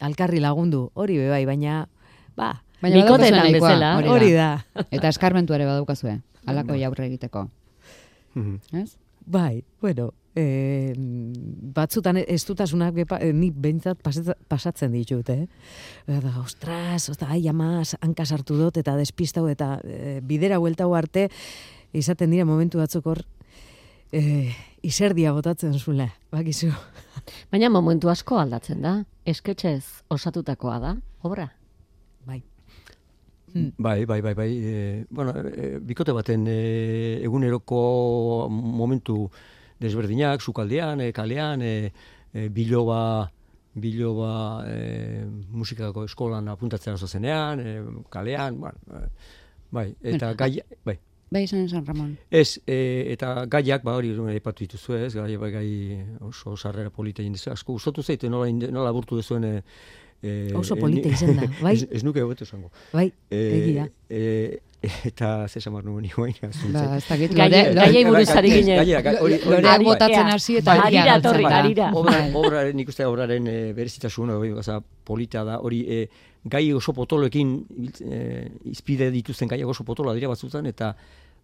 alkarri 0.00 0.40
lagundu, 0.40 0.90
hori 0.94 1.18
be 1.18 1.28
bai, 1.28 1.44
baina, 1.46 1.88
ba, 2.36 2.62
Baina 2.80 3.02
Bikotetan 3.02 3.40
nahikoa, 3.42 3.68
bezala. 3.68 3.96
hori 3.98 4.08
hori 4.08 4.32
da. 4.32 4.64
Eta 4.94 5.08
eskarmentu 5.08 5.54
ere 5.56 5.66
badaukazue, 5.66 6.20
alako 6.46 6.76
aurre 6.86 7.06
egiteko. 7.08 7.48
Ez? 8.72 8.96
Bai, 9.26 9.64
bueno, 9.82 10.12
e, 10.38 10.94
batzutan 11.74 12.20
ez 12.20 12.40
dutasunak 12.46 12.94
bepa, 13.02 13.18
e, 13.22 13.32
ni 13.34 13.50
behintzat 13.50 14.00
pasatzen 14.48 14.94
ditut, 14.94 15.30
eh? 15.34 15.46
Eta, 16.06 16.34
ostras, 16.42 17.08
osta, 17.12 17.30
ai, 17.34 17.42
ama, 17.50 17.82
hanka 18.04 18.26
sartu 18.26 18.58
dut, 18.58 18.78
eta 18.80 18.96
despistau, 18.98 19.48
eta 19.50 19.76
e, 19.84 20.18
bidera 20.24 20.60
hueltau 20.62 20.92
arte, 20.98 21.28
izaten 21.96 22.30
dira 22.34 22.46
momentu 22.48 22.80
batzuk 22.82 23.10
hor, 23.10 23.24
e, 24.12 24.52
iserdia 24.86 25.34
botatzen 25.36 25.74
zula, 25.78 26.10
bakizu. 26.32 26.70
Baina 27.52 27.70
momentu 27.72 28.10
asko 28.12 28.38
aldatzen 28.40 28.84
da. 28.84 28.94
Esketxez 29.28 30.04
osatutakoa 30.14 30.78
da, 30.80 30.94
obra. 31.26 31.50
Bai. 32.28 32.42
Bai, 33.76 34.04
bai, 34.06 34.20
bai, 34.22 34.34
bai. 34.36 34.50
E, 34.54 35.04
bueno, 35.10 35.34
e, 35.34 35.78
bikote 35.84 36.14
baten 36.16 36.46
e, 36.48 36.58
eguneroko 37.26 38.48
momentu 38.50 39.24
desberdinak, 39.80 40.42
sukaldean, 40.42 41.00
e, 41.00 41.10
kalean, 41.12 41.62
e, 41.62 41.92
e, 42.32 42.48
biloba, 42.54 43.30
biloba 43.78 44.32
e, 44.68 45.24
musikako 45.50 46.06
eskolan 46.08 46.48
apuntatzen 46.48 46.98
oso 46.98 47.08
zenean, 47.08 47.60
e, 47.60 47.76
kalean, 48.10 48.58
bueno, 48.60 49.04
bai, 49.70 49.92
eta 50.02 50.32
gai, 50.38 50.56
bai. 50.84 50.98
Bai, 51.28 51.42
esan 51.44 51.66
esan, 51.66 51.84
Ramon. 51.84 52.14
Ez, 52.32 52.56
e, 52.64 52.78
eta 53.12 53.44
gaiak, 53.52 53.82
ba 53.84 53.98
hori 53.98 54.14
aipatu 54.32 54.64
dituzu 54.64 54.96
ez, 54.96 55.10
gai, 55.12 55.36
bai, 55.36 55.50
gai 55.52 55.70
oso 56.24 56.56
sarrera 56.56 56.90
polita 56.90 57.20
egin 57.20 57.34
dizu. 57.36 57.50
Asko 57.52 57.76
gustatu 57.76 58.02
zaite 58.02 58.30
nola, 58.32 58.48
nola 58.72 58.92
burtu 58.96 59.18
duzuen 59.20 59.44
e, 59.44 59.52
e, 60.22 60.52
Oso 60.56 60.76
polita 60.76 61.08
izen 61.08 61.36
da, 61.36 61.46
bai. 61.62 61.74
ez, 61.74 61.86
ez 61.90 62.02
nuke 62.04 62.22
hobeto 62.22 62.44
esango. 62.44 62.70
Bai, 62.92 63.12
Eh, 63.30 63.58
egia. 63.58 63.88
eh, 64.08 64.58
eta 65.04 65.48
ze 65.48 65.60
samar 65.60 65.84
nuen 65.84 66.04
iguain. 66.04 66.34
Ba, 66.72 66.96
ez 66.96 67.04
dakit, 67.08 67.32
Gaie- 67.34 67.50
lore- 67.50 67.74
gaiei 67.74 68.04
buruz 68.06 68.30
ari 68.30 68.50
ginen. 68.50 68.78
Hori- 69.20 69.40
loreak 69.44 69.82
botatzen 69.84 70.26
hasi 70.30 70.56
eta 70.58 70.76
galtzen 70.90 71.42
da. 71.42 71.58
harira. 71.58 71.90
Obra, 71.94 72.12
Bai. 72.18 72.32
obraren, 72.34 72.76
nik 72.76 72.88
uste 72.88 73.04
obraren 73.06 73.46
e, 73.46 73.72
berezitasun, 73.74 74.30
hori, 74.30 74.52
oza, 74.52 74.80
polita 75.04 75.42
da, 75.44 75.58
hori 75.60 75.84
e, 75.88 76.08
gai 76.44 76.72
oso 76.72 76.92
potoloekin 76.94 77.56
e, 78.00 78.48
izpide 78.70 79.10
dituzten 79.10 79.48
gaiak 79.48 79.66
oso 79.68 79.84
potoloa 79.84 80.14
dira 80.14 80.28
batzutan, 80.28 80.66
eta 80.66 80.94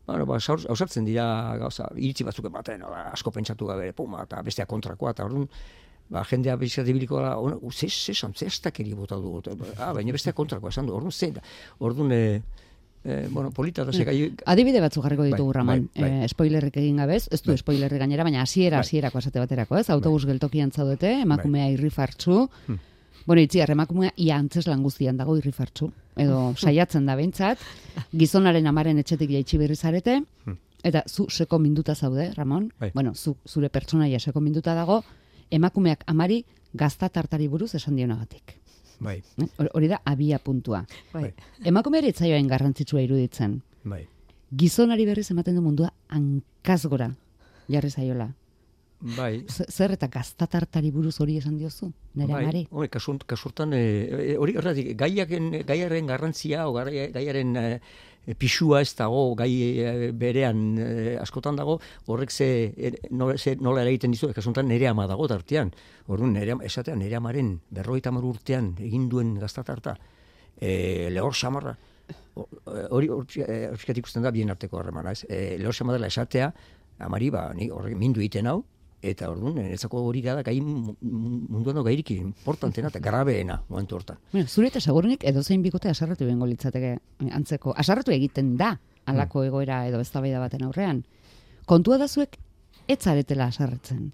Bueno, 0.06 0.26
ba, 0.26 0.37
saur- 0.38 0.66
ausartzen 0.68 1.02
dira 1.06 1.56
gauza, 1.56 1.87
iritzi 1.96 2.24
batzuk 2.28 2.44
ematen, 2.44 2.82
ba, 2.84 3.06
asko 3.14 3.30
pentsatu 3.32 3.64
gabe, 3.70 3.87
puma, 3.96 4.24
eta 4.26 4.42
bestea 4.44 4.66
kontrakoa, 4.68 5.14
eta 5.14 5.24
orduan, 5.24 5.46
ba, 6.10 6.22
jendea 6.24 6.56
bizkat 6.56 6.88
ibiliko 6.88 7.16
gara, 7.16 7.36
ze, 7.72 7.88
ze, 7.88 8.14
ze, 8.14 8.28
ze 8.34 8.46
astakeri 8.46 8.94
bota 8.94 9.16
dugu, 9.16 9.38
eta, 9.38 9.54
ah, 9.78 9.92
baina 9.92 10.12
bestea 10.12 10.32
kontrakoa 10.32 10.68
esan 10.70 10.86
du, 10.86 10.92
orduan, 10.94 11.12
ze, 11.12 11.32
orduan, 11.78 12.12
e, 12.12 12.42
e, 13.04 13.26
bueno, 13.30 13.50
polita 13.50 13.84
da, 13.84 13.92
ze 13.92 14.04
gai, 14.04 14.32
Adibide 14.46 14.80
batzuk 14.80 15.02
jarriko 15.04 15.24
ditugu 15.24 15.52
Bai, 15.52 15.58
Ramon. 15.60 15.88
bai, 15.94 16.02
bai. 16.10 16.24
Eh, 16.24 16.28
spoilerrik 16.28 16.76
egin 16.76 16.96
gabez, 16.96 17.28
ez 17.32 17.42
du 17.42 17.50
Bai. 17.52 17.58
spoilerrik 17.58 17.98
gainera, 17.98 18.22
baina 18.24 18.42
hasiera 18.42 18.76
Bai. 18.78 18.84
hasierako 18.84 19.18
esate 19.18 19.38
baterako, 19.40 19.76
ez? 19.78 19.88
Autobus 19.90 20.24
geltokian 20.26 20.70
zaudete, 20.72 21.20
emakumea 21.22 21.68
irrifartzu. 21.70 22.48
Hmm. 22.66 22.78
Bueno, 23.26 23.40
itziar, 23.40 23.70
emakumea 23.70 24.10
ia 24.16 24.36
antzeslan 24.36 24.82
guztian 24.82 25.16
dago 25.16 25.36
irrifartzu. 25.38 25.90
Edo 26.16 26.52
saiatzen 26.56 27.06
da 27.06 27.16
behintzat, 27.16 27.58
gizonaren 28.12 28.66
amaren 28.66 28.98
etxetik 28.98 29.30
jaitsi 29.30 29.58
berri 29.58 29.74
zarete, 29.76 30.20
Hmm. 30.44 30.58
eta 30.84 31.02
zu 31.08 31.26
seko 31.30 31.58
minduta 31.58 31.94
zaude, 31.94 32.32
Ramon? 32.36 32.70
Bai. 32.78 32.90
Bueno, 32.94 33.14
zu, 33.14 33.36
zure 33.48 33.70
pertsonaia 33.70 34.18
seko 34.20 34.40
minduta 34.40 34.74
dago, 34.74 35.02
emakumeak 35.50 36.04
amari 36.07 36.44
gazta 36.72 37.09
tartari 37.09 37.48
buruz 37.48 37.74
esan 37.74 37.96
dionagatik. 37.96 38.61
bai, 39.00 39.22
Eh? 39.37 39.46
Hor- 39.59 39.70
Hori 39.74 39.88
da 39.88 40.00
abia 40.04 40.38
puntua. 40.38 40.85
Bai. 41.12 41.35
Emakumeari 41.64 42.09
etzaioen 42.09 42.46
garrantzitsua 42.48 43.00
iruditzen. 43.02 43.62
bai. 43.85 44.07
Gizonari 44.57 45.04
berriz 45.04 45.30
ematen 45.30 45.57
du 45.57 45.62
mundua 45.62 45.92
hankaz 46.09 46.87
gora 46.87 47.11
jarri 47.68 47.90
zaiola. 47.90 48.35
Bai, 49.00 49.44
Zer 49.48 49.90
eta 49.92 50.07
gaztatartari 50.09 50.90
buruz 50.90 51.20
hori 51.20 51.37
esan 51.37 51.59
diozu, 51.59 51.92
nire 52.14 52.33
bai, 52.33 52.42
amari? 52.44 52.66
Hori, 52.70 52.88
kasu, 52.88 53.18
kasurtan, 53.26 53.72
e, 53.74 54.37
hori, 54.38 54.57
horretik, 54.57 54.96
gaiaren, 54.96 55.50
gaiaren 55.66 56.07
garrantzia, 56.07 56.68
o 56.68 56.72
gai- 56.72 57.11
gaiaren 57.12 57.57
e, 57.57 57.80
pixua 58.38 58.80
ez 58.80 58.94
dago, 58.96 59.34
gai 59.37 59.50
e, 59.52 60.10
berean 60.16 60.78
e, 60.80 61.16
askotan 61.20 61.56
dago, 61.56 61.78
horrek 62.08 62.32
ze, 62.32 62.48
er, 62.76 62.96
nola, 63.10 63.37
ze, 63.37 63.56
nola 63.60 63.82
eragiten 63.84 64.14
dizu, 64.14 64.32
kasuntan 64.32 64.68
nere 64.68 64.88
ama 64.88 65.06
dago 65.10 65.28
tartean. 65.28 65.72
Orduan, 66.08 66.32
nere, 66.32 66.56
ama- 66.56 66.64
esatea, 66.64 66.96
nere 66.96 67.16
amaren 67.16 67.60
hamar 67.76 68.24
urtean 68.24 68.74
egin 68.80 69.08
duen 69.08 69.34
gaztatarta, 69.38 69.98
e, 70.60 71.10
lehor 71.10 71.34
samarra, 71.34 71.76
e, 72.08 72.87
hori 72.90 73.08
hor 73.08 73.26
e, 73.37 73.68
hor 73.68 73.76
pixkat 73.76 73.98
ikusten 73.98 74.22
da 74.22 74.30
bien 74.30 74.50
arteko 74.50 74.78
harremana, 74.78 75.12
ez? 75.12 75.26
E, 75.28 75.58
lehor 75.58 75.74
samarra 75.74 76.06
esatea, 76.06 76.52
amari, 76.98 77.30
ba, 77.30 77.52
ni 77.54 77.68
horrek 77.70 77.96
mindu 77.98 78.20
egiten 78.20 78.46
hau, 78.46 78.62
eta 79.04 79.28
orduan, 79.30 79.54
niretzako 79.60 80.00
hori 80.08 80.20
gara 80.24 80.42
gai 80.42 80.60
mu- 80.60 80.94
mu- 81.00 81.40
munduan 81.48 81.82
gairik 81.84 82.10
importantena 82.16 82.88
eta 82.88 82.98
grabeena 83.04 83.62
momentu 83.68 83.96
hortan. 83.96 84.18
Bueno, 84.32 84.48
zure 84.48 84.68
eta 84.72 84.80
segurunik 84.80 85.24
edozein 85.24 85.62
bikote 85.62 85.88
asarratu 85.92 86.24
bengo 86.26 86.46
litzateke 86.46 86.92
eh, 86.96 87.30
antzeko. 87.32 87.74
Asarratu 87.76 88.10
egiten 88.12 88.56
da 88.56 88.78
halako 89.06 89.40
Hmm. 89.42 89.46
egoera 89.52 89.86
edo 89.88 90.00
eztabaida 90.00 90.40
baten 90.40 90.64
aurrean. 90.64 91.04
Kontua 91.66 91.98
da 91.98 92.08
zuek 92.08 92.38
ez 92.88 92.98
zaretela 93.00 93.46
asarretzen. 93.46 94.12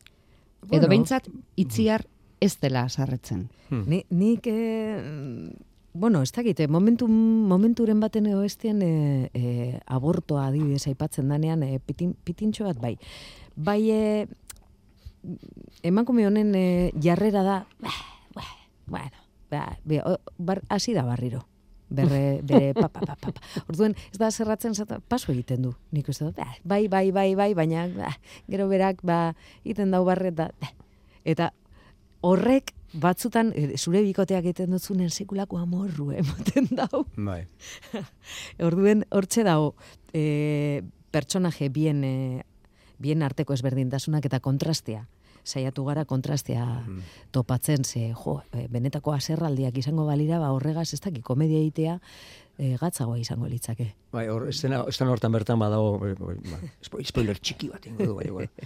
Edo 0.62 0.68
Bueno. 0.70 0.88
behintzat 0.88 1.28
itziar 1.56 2.06
ez 2.40 2.56
dela 2.60 2.82
asarretzen. 2.84 3.48
Ni, 3.70 4.04
nik, 4.10 4.46
eh, 4.46 5.50
bueno, 5.92 6.22
ez 6.22 6.32
dakite, 6.32 6.68
momentu, 6.68 7.06
momenturen 7.08 8.00
baten 8.00 8.26
edo 8.26 8.42
estian 8.44 8.80
e, 8.82 9.30
e, 9.34 9.80
abortoa 9.86 10.46
adibidez 10.48 10.86
aipatzen 10.86 11.28
danean, 11.28 11.62
e, 11.62 11.80
pitin, 11.80 12.14
pitintxo 12.24 12.64
bat 12.64 12.78
bai. 12.80 12.96
Bai, 13.56 13.90
e, 13.90 14.26
emakume 15.82 16.26
honen 16.26 16.54
e, 16.54 16.92
jarrera 17.00 17.42
da, 17.42 17.56
bueno, 18.86 19.16
bar, 20.38 20.62
hasi 20.68 20.94
da 20.94 21.04
barriro. 21.04 21.46
Berre, 21.90 22.38
bere, 22.46 22.72
pa, 22.78 22.88
pa, 22.88 23.00
pa, 23.02 23.16
pa, 23.18 23.32
pa. 23.34 23.62
Orduen, 23.66 23.96
ez 24.12 24.18
da 24.18 24.30
zerratzen, 24.30 24.76
zata, 24.78 25.00
paso 25.00 25.32
egiten 25.32 25.64
du. 25.66 25.72
Nik 25.90 26.08
uste 26.12 26.28
dut, 26.28 26.38
bai, 26.62 26.86
bai, 26.88 27.10
bai, 27.10 27.34
bai, 27.34 27.52
baina, 27.58 27.88
bah, 27.96 28.14
gero 28.48 28.68
berak, 28.70 29.02
ba, 29.02 29.32
iten 29.66 29.90
dau 29.90 30.04
barret 30.06 30.36
da, 30.38 30.50
bah. 30.62 30.70
Eta 31.26 31.50
horrek 32.24 32.72
batzutan 32.92 33.52
e, 33.54 33.76
zure 33.78 34.02
bikoteak 34.02 34.44
egiten 34.44 34.72
dutzunen 34.74 35.10
sekulako 35.10 35.58
amorru 35.60 36.10
ematen 36.22 36.70
dau. 36.78 37.04
Bai. 37.16 37.44
Orduen 38.70 39.04
hortxe 39.10 39.44
dago 39.46 39.74
e, 40.14 40.82
pertsonaje 41.10 41.68
bien 41.74 42.04
e, 42.04 42.14
bien 43.00 43.22
arteko 43.26 43.56
ezberdintasunak 43.56 44.28
eta 44.28 44.40
kontrastea. 44.44 45.06
Saiatu 45.40 45.86
gara 45.86 46.04
kontrastea 46.04 46.64
topatzen 47.32 47.84
ze 47.84 48.12
jo, 48.12 48.42
e, 48.52 48.66
benetako 48.68 49.14
aserraldiak 49.16 49.78
izango 49.80 50.04
balira, 50.04 50.38
ba 50.38 50.50
horregaz 50.52 50.92
ez 50.92 51.00
daki 51.00 51.22
komedia 51.24 51.58
egitea 51.62 51.94
e, 52.58 52.76
gatzagoa 52.76 53.16
izango 53.18 53.48
litzake. 53.48 53.86
Bai, 54.12 54.26
hor, 54.28 54.50
estena, 54.52 54.82
estena 54.88 55.14
hortan 55.14 55.32
bertan 55.32 55.58
badago, 55.58 55.96
spo- 56.84 57.00
spoiler 57.08 57.40
txiki 57.40 57.70
bat 57.72 57.88
ingo 57.88 58.10
du, 58.10 58.18
bai, 58.20 58.28
bai. 58.30 58.48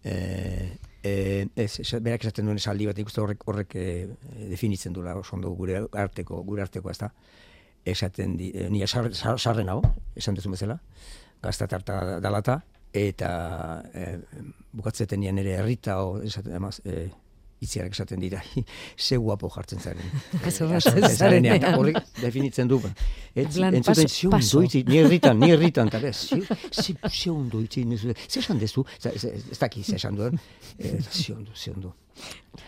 Eh, 0.00 0.78
eh, 1.04 1.46
ez, 1.60 1.74
ez, 1.82 1.98
berak 2.00 2.22
esaten 2.24 2.46
duen 2.48 2.56
esaldi 2.56 2.86
bat, 2.88 2.96
ikuste 2.96 3.20
horrek, 3.20 3.42
horrek 3.44 3.74
eh, 3.76 4.06
definitzen 4.48 4.94
duela 4.96 5.12
oso 5.18 5.34
ondo 5.36 5.50
gure 5.52 5.82
arteko, 5.92 6.38
gure 6.46 6.62
arteko, 6.64 6.88
ez 6.88 6.96
da? 7.02 7.10
Esaten 7.84 8.38
di, 8.38 8.48
eh, 8.54 8.70
ni 8.72 8.80
sar, 8.86 9.10
sar, 9.12 9.36
sarren 9.36 9.68
hau, 9.68 9.82
esan 10.16 10.38
duzu 10.38 10.54
bezala, 10.54 10.78
gazta 11.42 11.68
tarta 11.68 12.18
dalata, 12.24 12.62
eta 12.92 13.30
eh, 13.94 14.18
bukatzeten 14.72 15.22
ere 15.30 15.56
herrita, 15.58 16.00
o, 16.04 16.20
esaten, 16.22 16.54
emaz, 16.56 16.80
eh, 16.84 17.10
itziarak 17.60 17.92
esaten 17.92 18.20
dira, 18.20 18.42
ze 18.96 19.16
guapo 19.16 19.50
jartzen 19.52 19.80
zaren. 19.80 20.04
Zarenean, 21.20 21.56
eta 21.56 21.76
horrek 21.76 21.98
definitzen 22.20 22.68
du. 22.68 22.80
Ez, 23.34 23.54
plan, 23.54 23.74
entzuten, 23.74 24.08
ze 24.08 24.28
ondo 24.28 24.62
hitz- 24.64 24.86
ni 24.88 24.98
herritan, 24.98 25.38
ni 25.38 25.50
herritan, 25.52 25.88
eta 25.92 26.00
bez, 26.00 26.16
ze, 26.28 26.94
ze, 27.08 27.30
ondo 27.30 27.60
duzu, 27.60 28.14
ze 28.28 28.40
esan 28.40 28.58
dezu, 28.58 28.84
ez 29.04 29.58
daki 29.58 29.84
ze 29.84 29.96
esan 29.96 30.16
duen, 30.16 30.40
e, 30.78 31.00
ze 31.02 31.34
ondo, 31.34 31.52
ze 31.54 31.70
ondo. 31.70 31.94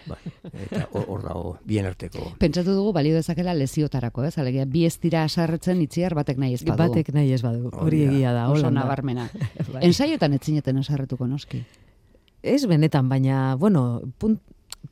Bai, 0.07 0.19
eta 0.65 0.87
hor 0.97 1.23
dago, 1.23 1.59
bien 1.69 1.87
arteko. 1.87 2.33
Pentsatu 2.41 2.73
dugu 2.73 2.93
balio 2.97 3.15
dezakela 3.19 3.53
leziotarako, 3.55 4.25
ez? 4.25 4.37
Alegia, 4.41 4.65
bi 4.65 4.85
ez 4.89 4.95
dira 5.03 5.25
asarretzen 5.29 5.81
itziar 5.85 6.15
batek 6.17 6.41
nahi 6.41 6.55
ez 6.57 6.63
badu. 6.65 6.89
Batek 6.89 7.13
nahi 7.17 7.33
ez 7.35 7.43
badu, 7.45 7.71
hori 7.85 8.05
egia 8.07 8.33
da. 8.33 8.47
Oso 8.53 8.71
nabarmena. 8.73 9.29
Bai. 9.73 9.83
Ensaiotan 9.89 10.33
etzineten 10.39 10.81
asarretuko 10.81 11.29
noski. 11.29 11.63
Ez 12.43 12.65
benetan, 12.67 13.09
baina, 13.11 13.55
bueno, 13.57 14.01
punt, 14.19 14.41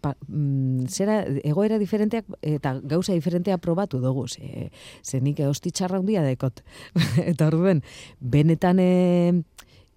pa, 0.01 0.15
mm, 0.29 0.87
zera, 0.89 1.25
egoera 1.45 1.79
diferenteak 1.79 2.29
eta 2.43 2.75
gauza 2.83 3.13
diferentea 3.13 3.59
probatu 3.59 4.01
dugu, 4.01 4.27
ze, 4.29 4.71
ze 5.03 5.21
nik 5.21 5.41
ostitxarra 5.47 5.99
handia 5.99 6.23
dekot. 6.23 6.63
eta 7.33 7.49
orduen, 7.51 7.83
benetan, 8.21 8.79
e, 8.79 9.43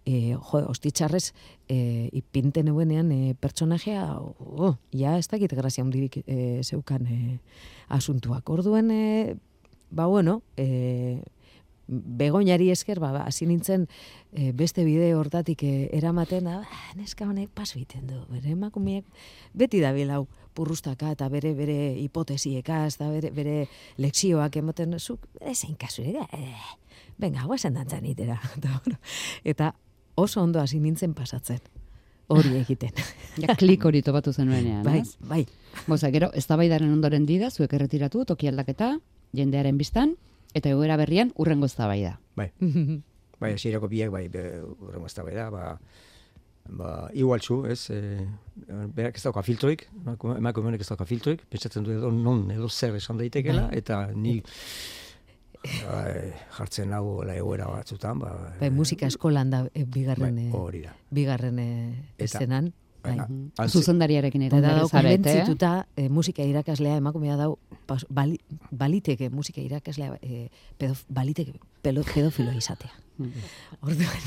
e, 0.05 0.33
jo, 0.33 0.63
ostitxarrez, 0.67 1.33
e, 1.67 2.09
ipinten 2.11 2.67
euenean 2.73 3.11
e, 3.11 3.35
pertsonajea, 3.39 4.05
oh, 4.19 4.75
ja 4.91 5.17
ez 5.17 5.27
dakit 5.31 5.53
grazia 5.53 5.83
handirik 5.83 6.21
e, 6.25 6.61
zeukan 6.63 7.07
e, 7.07 7.39
asuntuak. 7.89 8.49
Orduen, 8.49 8.91
e, 8.91 9.35
ba 9.91 10.07
bueno, 10.07 10.41
e, 10.57 11.21
begoinari 11.87 12.69
esker, 12.71 12.99
ba, 12.99 13.11
ba, 13.11 13.23
hasi 13.27 13.45
nintzen 13.45 13.87
e, 14.31 14.51
beste 14.55 14.85
bide 14.87 15.13
hortatik 15.15 15.63
e, 15.63 15.89
eramaten, 15.93 16.45
da, 16.45 16.61
"Ah, 16.63 16.93
neska 16.95 17.27
honek 17.27 17.49
paso 17.53 17.77
egiten 17.77 18.07
du, 18.07 18.25
bere 18.29 18.51
emakumeak 18.51 19.05
beti 19.53 19.79
da 19.79 19.91
hau 20.15 20.27
purrustaka 20.53 21.11
eta 21.11 21.29
bere 21.29 21.53
bere 21.53 21.95
hipotesieka, 21.99 22.85
eta 22.87 23.09
bere, 23.09 23.31
bere 23.31 23.67
lekzioak 23.97 24.55
ematen, 24.61 24.99
zuk, 24.99 25.27
ezein 25.41 25.75
kasu 25.75 26.03
ere, 26.03 26.27
eh, 26.31 26.55
venga, 27.17 27.43
guazen 27.43 27.73
dantzan 27.73 28.05
itera. 28.05 28.39
eta, 29.43 29.73
oso 30.15 30.41
ondo 30.41 30.61
hasi 30.61 30.79
nintzen 30.79 31.13
pasatzen, 31.13 31.59
hori 32.27 32.55
egiten. 32.61 32.91
Ja, 33.33 33.55
klik 33.57 33.81
hori 33.81 34.03
topatu 34.05 34.29
zenuenean, 34.31 34.83
bai, 34.85 34.99
ez? 34.99 35.15
bai. 35.25 35.39
Boza, 35.87 36.11
gero, 36.13 36.27
eztabaidaren 36.37 36.91
ondoren 36.93 37.25
dida, 37.25 37.49
zuek 37.49 37.71
erretiratu, 37.73 38.27
toki 38.29 38.45
aldaketa, 38.45 38.99
jendearen 39.33 39.79
biztan, 39.79 40.13
eta 40.53 40.69
egoera 40.69 40.97
berrian 40.97 41.31
urrengo 41.35 41.65
eztabaida. 41.65 42.19
Bai, 42.35 42.51
bai, 43.41 43.53
hasierako 43.53 43.89
biak, 43.91 44.11
bai, 44.13 44.27
be- 44.29 44.61
urrengo 44.79 45.07
ez 45.07 45.15
da, 45.15 45.49
ba, 45.49 45.77
ba, 46.69 46.91
igualtzu, 47.13 47.65
ez, 47.67 47.89
e, 47.91 48.27
berak 48.95 49.17
ez 49.17 49.23
dauka 49.23 49.43
filtroik, 49.43 49.87
emakume 50.05 50.69
honek 50.71 50.81
ez 50.81 50.89
dauka 50.89 51.05
filtroik, 51.05 51.45
pentsatzen 51.49 51.83
du 51.83 51.91
edo 51.91 52.11
non 52.11 52.49
edo 52.51 52.69
zer 52.69 52.95
esan 52.95 53.17
daitekela, 53.17 53.69
eta 53.75 54.07
ni 54.15 54.39
bai, 55.63 56.31
jartzen 56.57 56.93
hau 56.93 57.21
la 57.23 57.35
egoera 57.39 57.67
batzutan, 57.71 58.19
ba, 58.19 58.31
Bai, 58.59 58.69
musika 58.71 59.07
eskolan 59.07 59.51
da 59.51 59.65
e, 59.73 59.85
bigarren, 59.85 60.35
bai, 60.39 60.49
hori 60.59 60.85
da. 60.87 60.95
bigarren 61.11 61.59
e, 61.59 61.69
eszenan. 62.17 62.73
Bai. 63.03 63.17
Bai, 63.57 63.67
Zuzendariarekin 63.67 64.45
egon 64.45 64.61
da 64.63 64.85
zarete, 64.87 65.33
eh? 65.41 65.71
e, 65.97 66.07
musika 66.07 66.43
irakaslea 66.47 66.95
emakumea 67.01 67.35
dau 67.35 67.57
pas, 67.85 68.05
bali, 68.09 68.39
baliteke 68.71 69.29
musika 69.29 69.61
irakaslea 69.61 70.17
e, 70.21 70.47
pedof, 70.77 71.03
baliteke 71.09 71.53
pelo, 71.81 72.03
pedofilo 72.03 72.51
izatea. 72.57 72.91
Mhm. 73.17 73.31
Orduan, 73.81 74.25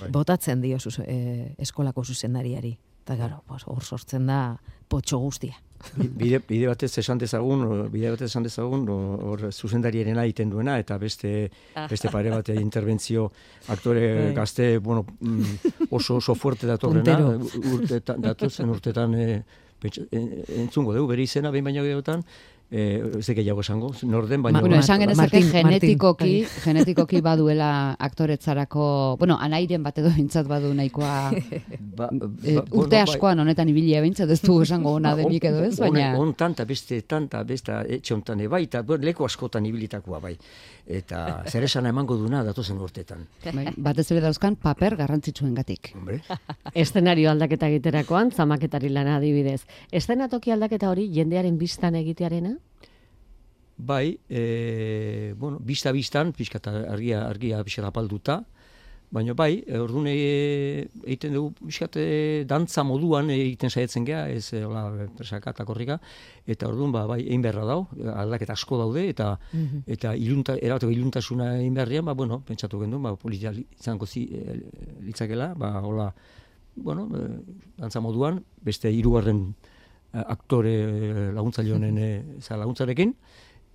Bai. 0.00 0.10
botatzen 0.10 0.60
dio 0.62 0.78
zuze, 0.80 1.04
e, 1.06 1.54
eskolako 1.58 2.04
zuzendariari. 2.04 2.78
Eta, 3.04 3.16
gero, 3.20 3.42
pues, 3.46 3.66
hor 3.68 3.84
sortzen 3.84 4.26
da 4.26 4.56
potxo 4.88 5.18
guztia. 5.20 5.58
Bi- 5.98 6.08
bide, 6.08 6.38
bide 6.48 6.70
batez 6.70 6.88
esan 7.02 7.18
dezagun, 7.20 7.90
bide 7.92 8.08
batez 8.14 8.30
esan 8.30 8.46
dezagun, 8.46 8.86
hor 8.88 9.42
zuzendariaren 9.52 10.16
egiten 10.22 10.48
duena, 10.48 10.78
eta 10.80 10.96
beste, 10.96 11.50
beste 11.90 12.08
pare 12.08 12.30
bat 12.32 12.48
interbentzio 12.54 13.26
aktore 13.68 14.06
Bai. 14.30 14.34
gazte, 14.38 14.78
bueno, 14.78 15.04
mm, 15.20 15.90
oso 15.90 16.16
oso 16.16 16.34
fuerte 16.34 16.66
datorrena, 16.66 17.18
urtetan, 17.74 18.22
datozen 18.24 18.70
urtetan 18.72 19.14
e, 19.20 19.44
e, 19.84 20.22
entzungo 20.62 20.94
dugu, 20.96 21.10
bere 21.12 21.22
izena, 21.28 21.50
behin 21.52 21.64
baino 21.68 21.82
gehiagotan, 21.84 22.24
e, 22.70 23.02
ez 23.18 23.26
gehiago 23.26 23.62
esango, 23.62 23.90
norden, 24.02 24.42
baina... 24.42 24.60
Bueno, 24.60 24.78
esan 24.80 25.00
genezake 25.04 25.42
genetikoki, 25.50 26.30
Martin. 26.42 26.62
genetikoki 26.66 27.20
baduela 27.24 27.70
aktoretzarako, 27.98 28.86
bueno, 29.20 29.38
anairen 29.40 29.82
batedo 29.84 30.12
bintzat 30.14 30.48
badu 30.50 30.72
nahikoa 30.74 31.30
ba, 31.98 32.08
e, 32.42 32.56
ba, 32.56 32.64
urte 32.64 32.74
bueno, 32.74 33.02
askoan 33.02 33.44
honetan 33.44 33.70
ibilia 33.72 34.02
bintzat, 34.04 34.30
ez 34.30 34.40
du 34.42 34.60
esango 34.64 34.96
ona 34.98 35.14
denik 35.18 35.44
edo 35.50 35.64
ez, 35.64 35.76
baina... 35.80 36.12
On, 36.14 36.28
on 36.28 36.34
tanta, 36.38 36.66
beste 36.68 37.02
tanta, 37.08 37.44
beste 37.44 37.78
etxe 37.98 38.16
hontan 38.16 38.42
bai, 38.50 38.64
eta 38.68 38.82
bueno, 38.82 39.04
leku 39.06 39.26
askotan 39.28 39.66
ibilitakoa 39.66 40.22
bai. 40.22 40.36
Eta 40.86 41.44
zer 41.48 41.64
esana 41.64 41.88
emango 41.88 42.16
duna 42.20 42.42
datozen 42.44 42.76
urtetan. 42.84 43.24
Bai, 43.56 43.70
batez 43.76 44.10
ere 44.12 44.20
dauzkan 44.20 44.56
paper 44.60 44.98
garrantzitsuengatik. 45.00 45.94
Hombre, 45.96 46.20
Eszenario 46.74 47.30
aldaketa 47.30 47.70
egiterakoan, 47.72 48.32
zamaketari 48.32 48.90
lana 48.92 49.16
adibidez. 49.16 49.62
Eszenatoki 49.90 50.52
aldaketa 50.52 50.90
hori 50.92 51.08
jendearen 51.14 51.58
biztan 51.58 51.96
egitearena? 51.96 52.58
bai, 53.76 54.18
e, 54.28 55.34
bueno, 55.36 55.58
bista 55.60 55.92
bistan, 55.92 56.32
pixka 56.32 56.60
argia, 56.88 57.26
argia 57.26 57.62
pixka 57.64 57.86
apalduta, 57.86 58.44
baina 59.14 59.34
bai, 59.38 59.62
e, 59.62 59.78
orduan 59.78 60.08
e, 60.10 60.14
egiten 61.04 61.34
dugu 61.36 61.52
pixka 61.60 61.86
e, 62.02 62.42
dantza 62.50 62.82
moduan 62.86 63.30
egiten 63.30 63.70
saiatzen 63.70 64.06
gea, 64.08 64.24
ez 64.34 64.48
hola, 64.58 64.88
presaka 65.14 65.52
eta 65.54 65.66
korrika, 65.68 66.00
eta 66.50 66.66
orduan 66.66 66.92
ba, 66.94 67.04
bai, 67.06 67.20
egin 67.22 67.44
beharra 67.44 67.66
dau, 67.68 67.78
aldaketa 68.14 68.56
asko 68.58 68.80
daude, 68.82 69.06
eta 69.12 69.36
eta 69.86 70.16
ilunta, 70.18 70.58
erabateko 70.58 70.90
iluntasuna 70.96 71.52
egin 71.60 71.78
beharrian, 71.78 72.08
ba, 72.10 72.16
bueno, 72.18 72.40
pentsatu 72.48 72.82
gendu, 72.82 72.98
ba, 73.06 73.14
politia 73.20 73.54
li- 73.54 73.66
izango 73.78 74.06
zi, 74.10 74.26
litzakela, 75.06 75.52
ba, 75.54 75.76
hola, 75.86 76.10
bueno, 76.74 77.06
dantza 77.78 78.02
moduan, 78.02 78.42
beste 78.66 78.90
hirugarren 78.90 79.46
aktore 80.14 81.32
laguntzaile 81.34 81.74
honen 81.74 81.98
e, 81.98 82.14
za 82.42 82.58
laguntzarekin, 82.58 83.14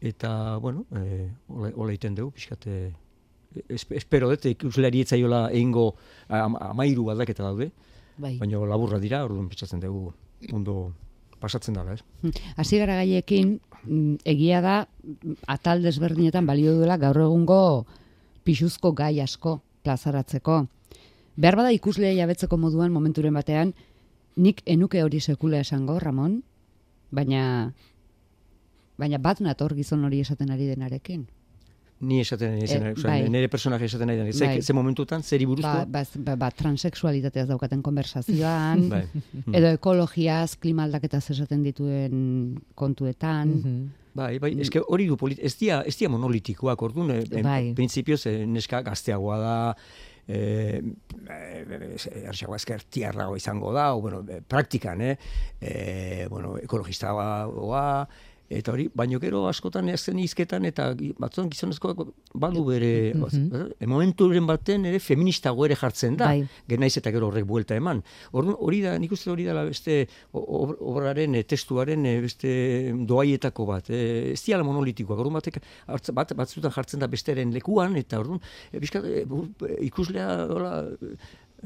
eta, 0.02 0.58
bueno, 0.60 0.84
e, 0.96 1.30
hola, 1.48 1.94
egiten 1.94 2.20
dugu, 2.20 2.36
pixkat, 2.36 2.68
espero 3.70 4.30
dut, 4.30 4.46
ikusleari 4.46 5.04
etzaiola 5.06 5.48
egingo 5.52 5.94
am, 6.28 6.58
amairu 6.70 7.10
aldaketa 7.10 7.44
daude, 7.44 7.72
Bai. 8.18 8.38
baina 8.38 8.60
laburra 8.70 9.00
dira, 9.00 9.24
orduan 9.26 9.48
pentsatzen 9.50 9.82
dugu, 9.84 10.14
ondo 10.54 10.94
pasatzen 11.40 11.78
dara, 11.78 11.96
ez? 11.96 12.34
Hasi 12.58 12.78
gara 12.78 13.00
gaiekin, 13.00 13.60
mm, 13.84 14.20
egia 14.28 14.62
da, 14.62 14.76
atal 15.48 15.84
desberdinetan 15.84 16.46
balio 16.46 16.76
duela 16.76 16.98
gaur 16.98 17.22
egungo 17.24 17.86
pixuzko 18.44 18.94
gai 18.94 19.20
asko 19.22 19.62
plazaratzeko. 19.84 20.66
Behar 21.40 21.56
bada 21.56 21.72
ikuslea 21.72 22.14
jabetzeko 22.18 22.58
moduan 22.58 22.92
momenturen 22.92 23.34
batean, 23.34 23.74
nik 24.36 24.62
enuke 24.66 25.04
hori 25.04 25.20
sekula 25.20 25.62
esango, 25.64 26.00
Ramon, 26.00 26.42
baina 27.12 27.74
baina 29.00 29.18
bat 29.18 29.40
nator 29.40 29.74
gizon 29.78 30.04
hori 30.04 30.20
esaten 30.20 30.52
ari 30.52 30.68
denarekin. 30.68 31.28
Ni 32.02 32.22
esaten 32.22 32.54
ari 32.54 32.64
Eh, 32.64 32.80
naiz, 32.80 32.98
osea, 32.98 33.10
bai. 33.12 33.30
nire 33.30 33.50
personaje 33.52 33.86
esaten 33.86 34.08
naiz. 34.08 34.36
Ze, 34.38 34.46
Bai. 34.46 34.62
ze 34.62 34.74
momentutan, 34.74 35.22
zeri 35.24 35.46
buruzko? 35.46 35.68
Ba, 35.68 35.86
ba, 35.86 36.04
ba, 36.16 36.36
ba, 36.36 36.50
transexualitateaz 36.52 37.48
daukaten 37.50 37.82
konversazioan, 37.84 38.86
Bai. 38.94 39.04
edo 39.52 39.68
ekologiaz, 39.76 40.56
klima 40.58 40.84
aldaketaz 40.88 41.26
esaten 41.32 41.64
dituen 41.64 42.60
kontuetan. 42.76 43.50
Mhm. 43.50 43.88
Bai, 44.16 44.40
bai, 44.40 44.54
eske 44.60 44.80
hori 44.88 45.06
du 45.08 45.16
polit, 45.18 45.40
ez 45.44 45.54
dia, 45.60 45.82
ez 45.86 45.96
dia 46.00 46.10
monolitikoak, 46.10 46.82
orduan, 46.82 47.12
eh, 47.12 47.24
en, 47.32 47.44
Bai. 47.46 47.74
printzipioz, 47.76 48.26
eh, 48.28 48.46
neska 48.48 48.82
gazteagoa 48.82 49.38
da, 49.40 49.76
eh, 50.28 50.82
eh, 51.30 52.26
erxagoa 52.26 52.58
izango 53.38 53.72
da, 53.74 53.94
o, 53.96 54.02
bueno, 54.02 54.24
praktikan, 54.48 55.02
eh, 55.02 55.18
eh, 55.62 56.28
bueno, 56.30 56.58
ekologistagoa, 56.58 58.08
eta 58.50 58.72
hori, 58.74 58.88
baino 58.96 59.20
gero 59.22 59.44
askotan 59.48 59.90
ezken 59.94 60.18
hizketan 60.20 60.66
eta 60.66 60.88
gi- 60.98 61.14
batzuan 61.22 61.50
gizonezkoak 61.54 62.00
badu 62.34 62.64
bere, 62.66 63.14
Mhm. 63.14 63.76
eh, 63.80 63.86
momenturen 63.88 64.48
baten 64.48 64.86
ere 64.86 65.00
feministago 65.00 65.66
ere 65.66 65.76
jartzen 65.76 66.18
da, 66.18 66.26
Bai. 66.34 66.48
genaiz 66.68 66.98
eta 66.98 67.12
gero 67.12 67.28
horrek 67.28 67.46
buelta 67.46 67.76
eman. 67.76 68.02
Orduan 68.32 68.56
hori 68.60 68.82
da, 68.82 68.98
nik 68.98 69.12
uste 69.12 69.30
hori 69.30 69.44
dela 69.44 69.64
beste 69.66 70.08
obraren, 70.34 71.36
eh, 71.36 71.44
testuaren 71.44 72.06
eh, 72.06 72.20
beste 72.22 72.94
doaietako 73.06 73.66
bat. 73.66 73.90
Eh, 73.90 74.32
ez 74.34 74.42
diala 74.44 74.64
monolitikoak, 74.64 75.20
orduan 75.20 75.34
batek 75.40 75.62
bat, 76.14 76.34
batzutan 76.36 76.72
jartzen 76.72 77.00
da 77.00 77.08
besteren 77.08 77.54
lekuan, 77.54 77.96
eta 77.96 78.20
orduan 78.20 78.42
bizkat, 78.80 79.06
eh, 79.06 79.26
ikuslea 79.86 80.48
hola, 80.50 80.88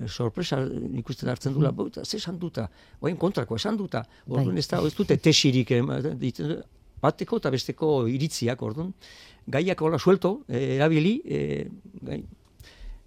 sorpresa 0.08 0.60
ikusten 1.00 1.30
hartzen 1.30 1.54
dula, 1.54 1.72
mm. 1.72 2.06
ze 2.06 2.18
esan 2.18 2.38
duta, 2.40 2.68
oain 3.02 3.18
kontrako 3.18 3.56
esan 3.56 3.78
duta, 3.78 4.04
orduan 4.28 4.56
Bai. 4.56 4.64
ez 4.64 4.68
da, 4.68 4.82
ez 4.86 4.94
dute 4.98 5.18
tesirik, 5.18 5.74
ditzen, 6.20 6.56
bateko 7.04 7.42
eta 7.42 7.52
besteko 7.54 7.92
iritziak, 8.08 8.62
orduan, 8.62 8.94
gaiak 9.48 9.82
hola 9.82 10.00
suelto, 10.00 10.40
eh, 10.48 10.76
erabili, 10.78 11.20
eh, 11.26 11.68
gai, 12.02 12.24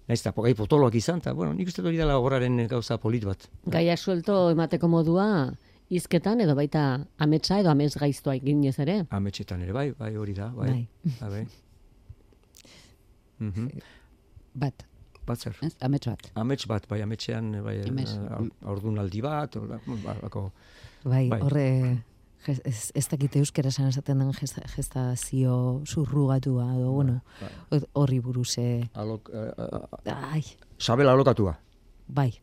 Naiz 0.07 0.21
eta 0.21 0.31
gai 0.31 0.53
potoloak 0.55 0.95
izan, 0.95 1.19
eta, 1.19 1.33
bueno, 1.35 1.51
nik 1.51 1.67
uste 1.67 1.83
hori 1.83 1.97
dela 1.99 2.15
horaren 2.23 2.61
gauza 2.71 2.95
polit 2.97 3.25
bat. 3.27 3.41
Gaia 3.67 3.97
suelto 3.97 4.37
emateko 4.53 4.87
modua 4.87 5.25
hizketan 5.91 6.39
edo 6.43 6.55
baita 6.55 6.83
ametsa 7.23 7.59
edo 7.59 7.71
amets 7.73 7.97
gaiztoa 7.99 8.37
eginez 8.39 8.77
ere. 8.83 9.01
Ametxetan 9.17 9.65
ere, 9.65 9.75
bai, 9.75 9.89
bai, 9.99 10.13
hori 10.15 10.35
da, 10.37 10.47
bai. 10.55 10.69
Bai. 10.71 11.15
Bai. 11.19 11.31
bai. 11.35 11.47
Mhm. 13.37 13.67
Bat, 14.57 14.87
Bat 15.27 15.39
zer. 15.43 15.57
ez? 15.61 15.73
Amets 15.83 16.07
bat. 16.07 16.29
Amets 16.39 16.65
bat, 16.69 16.85
bai, 16.87 17.01
ametxean, 17.03 17.51
bai, 17.63 17.81
Amets. 17.89 18.13
aurdunaldi 18.65 19.21
bat, 19.21 19.55
hola, 19.59 19.79
ba, 20.03 20.15
bako, 20.21 20.51
Bai, 21.03 21.27
Bai. 21.29 21.39
horre 21.41 21.65
ez, 22.47 22.91
ez 22.95 23.07
dakite 23.11 23.39
euskera 23.39 23.69
esan 23.69 23.87
esaten 23.91 24.19
den 24.19 24.31
gesta- 24.33 24.63
gestazio 24.73 25.81
zurrugatua 25.85 26.73
edo, 26.77 26.91
bueno, 26.91 27.21
bai. 27.69 27.81
horri 27.93 28.19
buruz, 28.19 28.57
eh, 28.57 28.87
alok, 28.93 29.29
eh, 29.33 29.51
eh, 30.05 30.13
ai, 30.33 30.43
sabela 30.77 31.11
alokatua. 31.13 31.57
bai, 32.07 32.33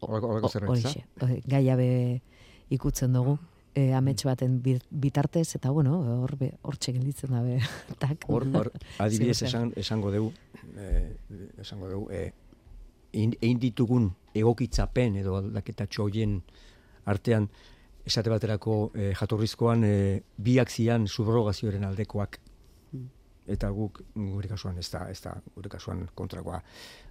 Horreko 0.00 0.48
zerbait, 0.48 1.04
gaia 1.46 1.76
be 1.76 2.22
ikutzen 2.70 3.12
dugu, 3.12 3.38
e, 3.74 3.92
amets 3.92 4.22
baten 4.24 4.60
bi- 4.62 4.78
bitartez, 4.90 5.54
eta 5.56 5.70
bueno, 5.70 5.98
hor 6.22 6.36
hortxe 6.62 6.92
gelditzen 6.92 7.30
da 7.34 7.42
be, 7.42 7.58
tak. 8.02 8.24
Hor, 8.28 8.46
hor, 8.54 8.70
adibidez 8.98 9.42
esan, 9.42 9.72
esango 9.76 10.12
dugu, 10.14 10.32
eh, 10.78 11.16
esango 11.60 11.90
dugu, 11.90 12.10
eh, 12.10 12.32
egin 13.14 13.60
ditugun 13.62 14.08
egokitzapen 14.34 15.16
edo 15.20 15.36
aldaketatxo 15.38 16.08
hoien 16.08 16.40
artean, 17.06 17.48
esate 18.04 18.30
baterako 18.32 18.90
eh, 18.94 19.12
jatorrizkoan 19.16 19.84
eh, 19.86 20.22
biak 20.36 20.70
zian 20.70 21.06
subrogazioaren 21.08 21.84
aldekoak. 21.84 22.40
Eta 23.46 23.68
guk 23.76 24.00
gure 24.16 24.48
kasuan 24.48 24.78
ez 24.80 24.88
da, 24.88 25.02
ez 25.12 25.18
da 25.20 25.34
gure 25.54 25.68
kasuan 25.68 26.06
kontrakoa. 26.16 26.62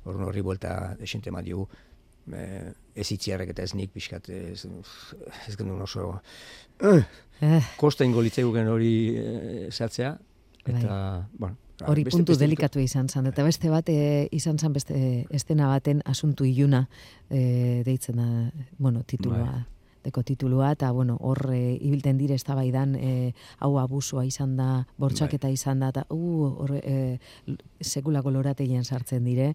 Orduan 0.05 0.25
horri 0.31 0.41
buelta 0.41 0.95
eman 1.29 1.45
diogu. 1.45 1.67
Eh, 2.31 2.71
ez 2.95 3.11
itziarrek 3.11 3.49
eta 3.49 3.63
ez 3.63 3.73
nik 3.75 3.91
pixkat 3.91 4.29
ez, 4.29 4.65
ez 5.47 5.55
genuen 5.57 5.81
oso 5.81 6.21
eh, 6.79 7.03
Eh, 7.41 7.61
kosta 7.75 8.05
ingo 8.05 8.19
hori 8.19 9.17
zehatzea. 9.71 10.17
Eta, 10.65 11.27
bueno, 11.33 11.57
hori 11.85 12.03
beste- 12.03 12.17
puntu 12.17 12.31
beste- 12.31 12.43
delikatu 12.45 12.79
izan 12.79 13.09
zen, 13.09 13.25
eta 13.27 13.43
beste 13.43 13.69
bat 13.69 13.89
e, 13.89 14.29
izan 14.31 14.57
zen 14.59 14.71
beste 14.73 15.25
estena 15.29 15.67
baten 15.67 16.01
asuntu 16.05 16.45
iluna 16.45 16.87
e, 17.29 17.81
deitzen 17.83 18.15
da, 18.15 18.51
bueno, 18.77 19.03
titulua, 19.03 19.39
Bai. 19.51 19.65
deko 20.03 20.23
titulua, 20.23 20.71
eta 20.71 20.91
bueno, 20.91 21.17
hor 21.19 21.49
e, 21.51 21.77
ibilten 21.81 22.17
dire 22.17 22.35
eztabaidan 22.35 22.95
e, 22.95 23.33
hau 23.59 23.77
abusua 23.79 24.25
izan 24.25 24.55
da, 24.55 24.87
bortxaketa 24.97 25.47
Bai. 25.47 25.53
izan 25.53 25.79
da, 25.79 25.89
eta 25.89 26.05
uh, 26.09 26.47
hor 26.59 26.75
e, 26.81 27.19
sekulako 27.81 28.31
lorategian 28.31 28.85
sartzen 28.85 29.23
dire, 29.25 29.53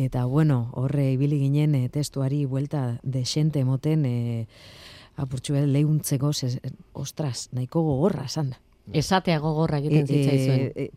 eta 0.00 0.24
bueno, 0.24 0.70
horre 0.72 1.12
ibili 1.12 1.38
ginen 1.38 1.74
e, 1.74 1.88
testuari 1.92 2.44
buelta 2.46 2.98
desente 3.02 3.64
moten 3.64 4.04
e, 4.06 4.46
apurtxu 5.20 5.52
behar 5.54 5.68
lehuntzeko, 5.68 6.32
ze- 6.32 6.60
ostras, 6.92 7.48
nahiko 7.52 7.82
gogorra 7.82 8.26
da. 8.34 8.58
Esatea 8.92 9.38
gogorra 9.38 9.78
egiten 9.78 10.06
zitzaizuen. 10.06 10.60
e, 10.74 10.84
e, 10.84 10.90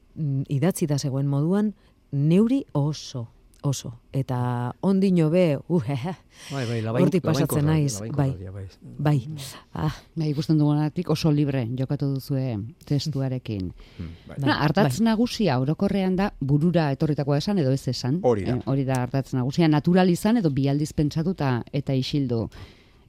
idatzi 0.56 0.88
da 0.88 0.98
zegoen 0.98 1.28
moduan, 1.28 1.74
neuri 2.12 2.64
oso, 2.72 3.28
oso. 3.64 3.94
Eta 4.14 4.76
ondino 4.82 5.30
be, 5.32 5.58
uh, 5.68 5.82
hehe, 5.82 6.14
Bai, 6.52 6.66
bai, 6.68 6.82
labain, 6.82 7.06
hortik 7.06 7.24
pasatzen 7.24 7.66
naiz, 7.66 8.00
bai. 8.16 8.30
dira, 8.38 8.52
bai. 8.52 8.66
bai, 8.82 9.30
ah, 9.74 9.94
Bai, 10.16 10.30
ikusten 10.30 10.58
dugunatik 10.60 11.10
oso 11.10 11.32
libre 11.32 11.66
jokatu 11.80 12.14
duzue 12.14 12.58
testuarekin. 12.86 13.72
Mm, 13.98 14.10
bai. 14.28 14.38
Na, 14.44 14.60
ardatz 14.66 15.00
nagusia 15.02 15.60
orokorrean 15.60 16.16
da 16.20 16.32
burura 16.40 16.92
etorritakoa 16.92 17.38
esan 17.38 17.60
edo 17.64 17.72
ez 17.72 17.88
esan. 17.88 18.20
Hori 18.22 18.46
da. 18.46 18.58
Eh, 18.58 18.62
hori 18.66 18.86
da 18.86 19.02
ardatz 19.04 19.34
nagusia 19.34 19.68
natural 19.68 20.10
izan 20.10 20.38
edo 20.38 20.52
bi 20.52 20.68
aldiz 20.68 20.92
pentsatu 20.94 21.36
eta, 21.72 21.94
isildu. 21.96 22.50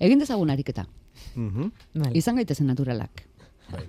Egin 0.00 0.18
dezagun 0.18 0.50
ariketa. 0.50 0.86
Mhm. 1.34 1.70
Vale. 1.94 2.16
Izan 2.18 2.36
gaitezen 2.36 2.66
naturalak. 2.66 3.26
Bai. 3.72 3.88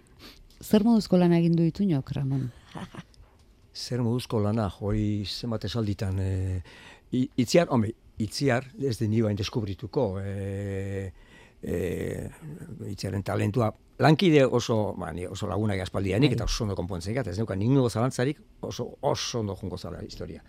Zer 0.62 0.84
moduzko 0.84 1.18
lana 1.18 1.38
egin 1.38 1.56
du 1.56 1.64
ituñok, 1.64 2.12
Ramon? 2.12 2.52
Zer 3.76 4.00
moduzko 4.00 4.40
lana, 4.40 4.70
hoi 4.80 5.26
zenbat 5.28 5.66
esalditan. 5.68 6.20
E, 6.24 6.62
itziar, 7.12 7.68
hombre, 7.70 7.92
itziar, 8.24 8.70
ez 8.80 8.96
de 9.02 9.10
nibain 9.12 9.36
deskubrituko. 9.36 10.06
E, 10.24 11.12
e, 11.62 11.80
itziaren 12.88 13.24
talentua, 13.28 13.74
lankide 14.00 14.46
oso, 14.46 14.94
ba, 14.98 15.12
ni 15.12 15.26
oso 15.28 15.48
laguna 15.52 15.76
aspaldianik 15.82 16.38
eta 16.38 16.48
oso 16.48 16.64
ondo 16.64 16.76
konpontzen 16.76 17.18
ez 17.18 17.38
neukan 17.38 17.60
ningo 17.60 17.90
zalantzarik 17.90 18.40
oso, 18.62 18.96
oso 19.02 19.40
ondo 19.40 19.56
jungo 19.56 19.78
zala 19.78 20.04
historia. 20.04 20.44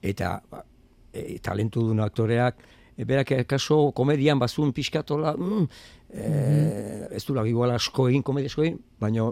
Eta 0.00 0.40
ba, 0.50 0.64
e, 1.12 1.38
talentu 1.38 1.82
duen 1.88 2.00
aktoreak, 2.00 2.56
e, 2.96 3.04
berak 3.04 3.46
kaso 3.46 3.92
komedian 3.92 4.38
bazun 4.38 4.72
pixkatola, 4.72 5.36
mm, 5.36 5.68
e, 6.10 7.08
ez 7.10 7.24
du 7.24 7.36
igual 7.46 7.70
asko 7.70 8.08
egin, 8.08 8.22
komedia 8.22 8.48
asko 8.48 8.62
egin, 8.62 8.78
baina 9.00 9.30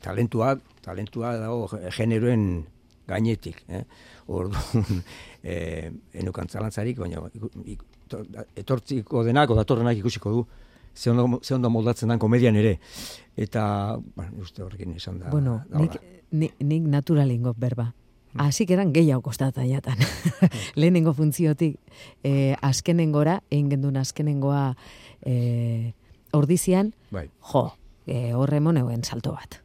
talentua, 0.00 0.56
talentua 0.84 1.36
dago 1.40 1.68
generoen 1.90 2.64
gainetik. 3.08 3.62
Eh? 3.68 3.84
Orduan, 4.32 5.02
eh, 5.42 5.90
enukan 6.22 6.48
zalantzarik, 6.48 6.98
baina 7.02 7.22
etortziko 8.56 9.24
denak, 9.26 9.54
datorrenak 9.56 9.98
ikusiko 9.98 10.32
du, 10.32 10.44
ze 10.94 11.10
ondo, 11.10 11.40
ze 11.42 11.54
ondo 11.54 11.70
moldatzen 11.70 12.08
dan 12.08 12.18
komedian 12.18 12.56
ere. 12.56 12.78
Eta, 13.36 13.98
bueno, 14.16 14.42
uste 14.42 14.62
horrekin 14.62 14.94
esan 14.96 15.18
da. 15.18 15.30
Bueno, 15.30 15.62
da 15.68 15.80
nik, 15.80 15.98
nik, 16.30 16.56
nik 16.60 16.88
naturalingo 16.88 17.54
berba. 17.58 17.92
Hasik 18.40 18.70
eran 18.72 18.94
gehiago 18.94 19.20
kostata 19.26 19.64
jatan. 19.68 19.98
Lehenengo 20.80 21.12
funtziotik, 21.12 21.76
eh, 22.24 22.56
azkenengora, 22.64 23.42
egin 23.50 23.68
gendun 23.74 23.98
azkenengoa 24.00 24.70
eh, 25.28 25.92
ordizian, 26.32 26.94
Bai. 27.12 27.26
jo, 27.52 27.66
eh, 28.06 28.34
horre 28.34 28.60
moneuen 28.60 29.04
salto 29.04 29.32
bat. 29.32 29.60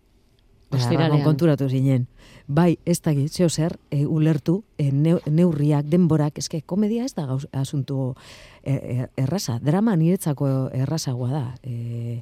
Ostiralean. 0.69 1.23
Konturatu 1.23 1.69
zinen. 1.69 2.07
Bai, 2.47 2.77
ez 2.85 2.99
da 3.01 3.13
zeo 3.27 3.49
zer, 3.49 3.77
e, 3.91 4.05
ulertu, 4.05 4.63
e, 4.77 4.91
neu- 4.91 5.21
neurriak, 5.25 5.85
denborak, 5.85 6.37
eske 6.37 6.61
komedia 6.61 7.05
ez 7.05 7.13
da 7.15 7.25
gauz, 7.25 7.45
asuntu 7.51 8.15
e, 8.63 8.73
e, 8.73 9.07
erraza, 9.17 9.59
drama 9.63 9.95
niretzako 9.95 10.69
errazagoa 10.75 11.29
da. 11.31 11.55
E, 11.63 12.21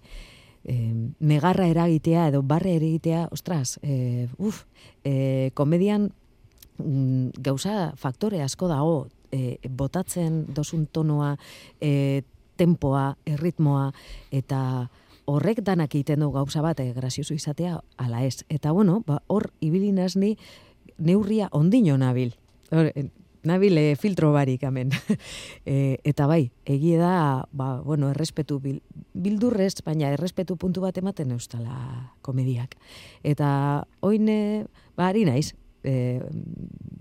e, 0.64 0.76
negarra 1.20 1.68
eragitea 1.68 2.28
edo 2.30 2.44
barre 2.44 2.76
eragitea, 2.76 3.28
ostras, 3.32 3.80
e, 3.82 4.28
uf, 4.38 4.64
e, 5.04 5.52
komedian 5.54 6.12
mm, 6.78 7.42
gauza 7.42 7.94
faktore 7.98 8.42
asko 8.46 8.68
dago, 8.70 9.08
e, 9.32 9.58
botatzen 9.70 10.46
dosun 10.54 10.86
tonoa, 10.86 11.36
e, 11.82 12.22
tempoa, 12.58 13.18
erritmoa, 13.26 13.92
eta 14.32 14.90
horrek 15.26 15.62
danak 15.66 15.94
egiten 15.96 16.24
du 16.24 16.32
gauza 16.32 16.62
bat 16.62 16.80
e, 16.80 16.92
grazioso 16.94 17.34
izatea 17.34 17.80
ala 17.98 18.24
ez. 18.26 18.46
Eta 18.50 18.72
bueno, 18.72 19.02
ba, 19.06 19.22
hor 19.28 19.52
ibili 19.62 19.92
naz 19.92 20.16
ni 20.16 20.36
neurria 20.98 21.50
ondino 21.52 21.98
nabil. 21.98 22.36
Hor, 22.72 22.92
eh, 22.96 23.10
nabil 23.46 23.78
e, 23.78 23.96
filtro 23.96 24.32
barik 24.34 24.64
hemen. 24.64 24.94
e, 25.66 25.98
eta 26.04 26.28
bai, 26.28 26.52
egie 26.66 26.98
da, 27.02 27.46
ba, 27.52 27.82
bueno, 27.82 28.10
errespetu 28.14 28.60
bil, 28.60 28.82
bildurrez, 29.14 29.82
baina 29.86 30.12
errespetu 30.14 30.58
puntu 30.58 30.86
bat 30.86 30.98
ematen 30.98 31.32
eustala 31.36 32.12
komediak. 32.26 32.78
Eta 33.24 33.86
oin, 34.02 34.32
ba, 34.98 35.10
ari 35.10 35.26
naiz, 35.30 35.54
e, 35.84 36.22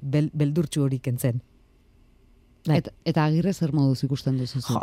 bel, 0.01 0.31
beldurtxu 0.35 0.85
hori 0.85 1.01
kentzen. 1.01 1.43
Bai. 2.65 2.79
Et, 2.81 2.89
eta 3.05 3.27
agirre 3.29 3.53
zer 3.53 3.75
moduz 3.77 3.99
ikusten 4.07 4.39
duzu 4.41 4.63
Jo, 4.65 4.79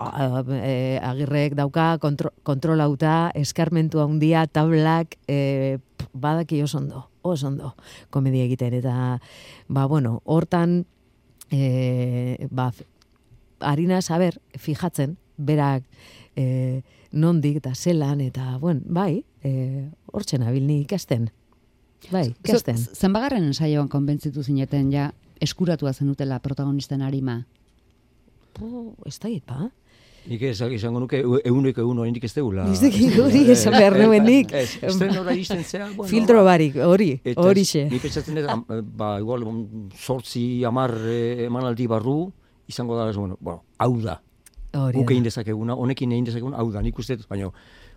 e, 0.54 1.00
agirrek 1.02 1.56
dauka 1.58 1.96
kontro, 2.02 2.30
kontrolauta, 2.46 3.32
eskarmentu 3.34 4.04
handia, 4.04 4.46
tablak, 4.46 5.18
e, 5.28 5.80
badaki 6.14 6.62
oso 6.62 6.78
ondo, 6.78 7.08
oso 7.26 7.48
ondo 7.50 7.74
komedia 8.14 8.46
egiten. 8.46 8.76
Eta, 8.78 9.18
ba, 9.68 9.86
bueno, 9.90 10.22
hortan, 10.26 10.84
e, 11.50 12.48
ba, 12.52 12.70
harina 13.62 14.02
saber, 14.02 14.38
fijatzen, 14.58 15.18
berak 15.38 15.84
e, 16.36 16.84
nondik 17.12 17.58
eta 17.64 17.74
zelan, 17.74 18.22
eta, 18.22 18.60
bueno, 18.62 18.82
bai, 18.86 19.24
e, 19.44 19.90
hortzen 20.14 20.46
abil 20.46 20.68
ni 20.68 20.84
ikasten. 20.84 21.32
Bai, 22.12 22.28
ikasten. 22.44 22.78
Zenbagarren 22.78 23.50
ensaioan 23.50 23.90
konbentzitu 23.90 24.44
zineten 24.44 24.94
ja 24.94 25.10
eskuratua 25.42 25.94
zenutela 25.94 26.40
protagonisten 26.40 27.02
arima. 27.02 27.42
Po, 28.54 28.96
ez 29.06 29.20
da 29.20 29.30
ba? 29.48 29.70
Nik 30.30 30.42
ez 30.46 30.62
izango 30.62 31.00
nuke 31.02 31.18
e- 31.18 31.42
euneko 31.50 31.82
egun 31.82 32.00
oraindik 32.04 32.24
ez 32.28 32.34
deula. 32.36 32.68
Niztekin 32.70 33.16
hori 33.24 33.42
esan 33.56 33.74
behar 33.74 33.96
nuen 33.98 34.24
nik. 34.24 34.52
Ez, 34.54 34.78
zea, 34.78 35.88
bueno. 35.96 36.10
Filtro 36.10 36.44
barik, 36.46 36.76
hori, 36.78 37.16
Eta 37.24 37.42
horixe. 37.42 37.88
Ni 37.90 37.98
pentsatzen 38.00 38.38
dut, 38.38 38.50
am- 38.54 38.66
ba, 38.70 39.16
igual, 39.20 39.46
mm, 39.48 39.90
sortzi, 39.98 40.64
amar 40.68 40.94
eh, 41.10 41.48
emanaldi 41.48 41.88
barru, 41.90 42.32
izango 42.70 42.98
da, 43.00 43.12
bueno, 43.18 43.38
bueno, 43.40 43.64
hau 43.80 43.96
da. 44.02 44.20
Hori 44.78 45.00
Guk 45.00 45.08
da. 45.10 45.14
egin 45.16 45.24
dezakeguna, 45.26 45.74
honekin 45.76 46.12
egin 46.14 46.30
dezakeguna, 46.30 46.58
hau 46.62 46.70
da, 46.72 46.84
nik 46.86 47.00
uste 47.02 47.18
baina, 47.28 47.50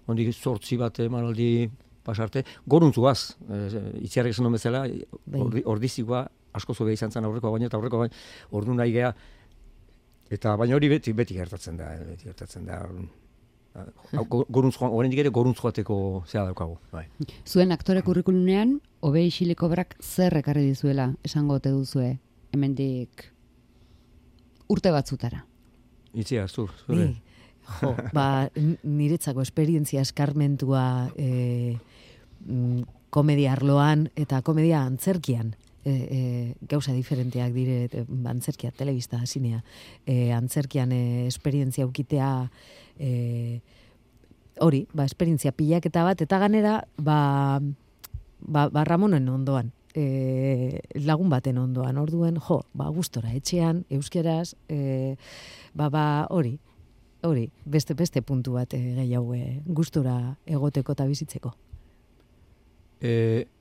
ondik 0.09 0.33
sortzi 0.35 0.81
bat 0.81 0.99
emanaldi 1.05 1.69
pasarte, 2.05 2.43
goruntzuaz, 2.67 3.37
eh, 3.51 4.01
itziarrek 4.05 4.33
esan 4.33 4.51
bezala, 4.53 4.87
Bai. 4.89 5.41
ordi, 5.41 5.63
ordizikoa 5.65 6.25
asko 6.55 6.75
zobe 6.75 6.93
izan 6.95 7.11
zen 7.13 7.25
aurrekoa 7.25 7.51
baina, 7.51 7.67
eta 7.67 7.77
aurrekoa 7.77 8.07
baina, 8.07 8.15
ordu 8.51 8.75
nahi 8.75 8.93
gea, 8.95 9.15
eta 10.31 10.57
baina 10.57 10.75
hori 10.77 10.89
beti, 10.89 11.13
beti 11.13 11.35
gertatzen 11.35 11.77
da, 11.77 11.93
eh, 11.95 12.05
beti 12.15 12.25
gertatzen 12.31 12.67
da, 12.67 12.83
Hau, 14.13 14.23
go- 14.31 14.45
goruntz 14.49 14.77
joan, 14.79 14.93
oraindik 14.95 15.19
ere 15.19 15.31
goruntz 15.35 15.59
joateko 15.59 16.23
zea 16.31 16.45
daukagu, 16.47 16.77
bai. 16.93 17.09
Zuen 17.45 17.73
aktore 17.75 18.03
kurrikulunean, 18.07 18.77
hobe 19.03 19.25
isiliko 19.27 19.67
brak 19.69 19.97
zer 20.01 20.37
ekarri 20.39 20.63
dizuela, 20.69 21.09
esango 21.27 21.55
ote 21.59 21.71
duzue, 21.75 22.19
hemendik 22.53 23.33
urte 24.71 24.93
batzutara. 24.95 25.45
Itzia, 26.15 26.47
zu, 26.47 26.69
zure. 26.87 27.09
Ni, 27.09 27.23
jo, 27.81 27.97
ba, 28.15 28.49
niretzako 28.85 29.43
esperientzia 29.43 30.03
eskarmentua 30.07 30.85
e, 31.19 31.75
komedia 33.11 33.53
arloan 33.57 34.09
eta 34.15 34.41
komedia 34.47 34.85
antzerkian. 34.87 35.57
E, 35.85 35.93
e, 35.93 36.55
gauza 36.65 36.95
diferenteak 36.97 37.53
dire 37.53 37.89
e, 37.93 38.05
antzerkia, 38.25 38.71
telebista, 38.73 39.21
zinea. 39.27 39.63
E, 40.07 40.33
antzerkian 40.33 40.93
e, 40.97 41.27
esperientzia 41.29 41.85
ukitea 41.85 42.31
e, 42.99 43.61
hori, 44.65 44.87
ba, 44.95 45.05
esperientzia 45.05 45.53
pilaketa 45.53 46.05
bat, 46.07 46.21
eta 46.25 46.39
ganera, 46.41 46.79
ba, 46.97 47.61
ba, 48.41 48.69
ba 48.73 48.85
Ramonen 48.85 49.29
ondoan. 49.29 49.73
E, 49.95 50.81
lagun 51.05 51.29
baten 51.31 51.59
ondoan, 51.61 51.99
orduen, 52.01 52.41
jo, 52.41 52.63
ba, 52.75 52.89
gustora, 52.89 53.35
etxean, 53.37 53.85
euskeraz, 53.93 54.55
e, 54.69 55.17
ba, 55.75 55.91
ba, 55.93 56.07
hori, 56.31 56.57
hori, 57.29 57.51
beste 57.65 57.95
beste 57.95 58.23
puntu 58.23 58.57
bat 58.57 58.73
e, 58.75 58.81
gehiago 59.03 59.37
e, 59.37 59.61
gustora 59.67 60.17
egoteko 60.47 60.97
eta 60.97 61.07
bizitzeko. 61.13 61.55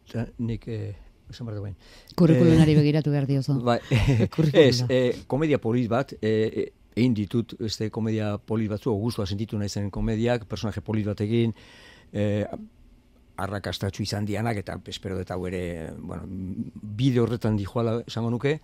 Ta, 0.08 0.28
nik, 0.38 0.68
eh, 0.68 0.96
esan 1.34 1.50
behar 1.50 1.60
dugu 1.60 1.74
Kurrikulunari 2.16 2.76
begiratu 2.78 3.12
behar 3.12 3.28
diozu. 3.28 3.58
Bai, 3.62 3.80
Kurrikuluma. 4.36 4.68
ez, 4.70 4.86
eh, 4.90 5.24
komedia 5.28 5.60
polit 5.60 5.90
bat, 5.90 6.14
eh, 6.22 6.70
egin 6.96 7.14
ditut, 7.18 7.56
este 7.66 7.90
komedia 7.92 8.38
polit 8.38 8.70
batzu, 8.72 8.94
gustua 9.02 9.26
sentitu 9.26 9.58
naizen 9.58 9.90
komediak, 9.92 10.46
personaje 10.50 10.82
polit 10.82 11.06
batekin, 11.10 11.54
eh, 12.14 12.46
arrakastatxu 13.38 14.04
izan 14.04 14.26
dianak, 14.26 14.58
eta 14.62 14.78
espero 14.88 15.18
hau 15.18 15.46
ere, 15.48 15.92
bueno, 15.98 16.24
bide 16.28 17.20
horretan 17.20 17.58
dijoala 17.58 18.04
esango 18.06 18.30
nuke, 18.30 18.60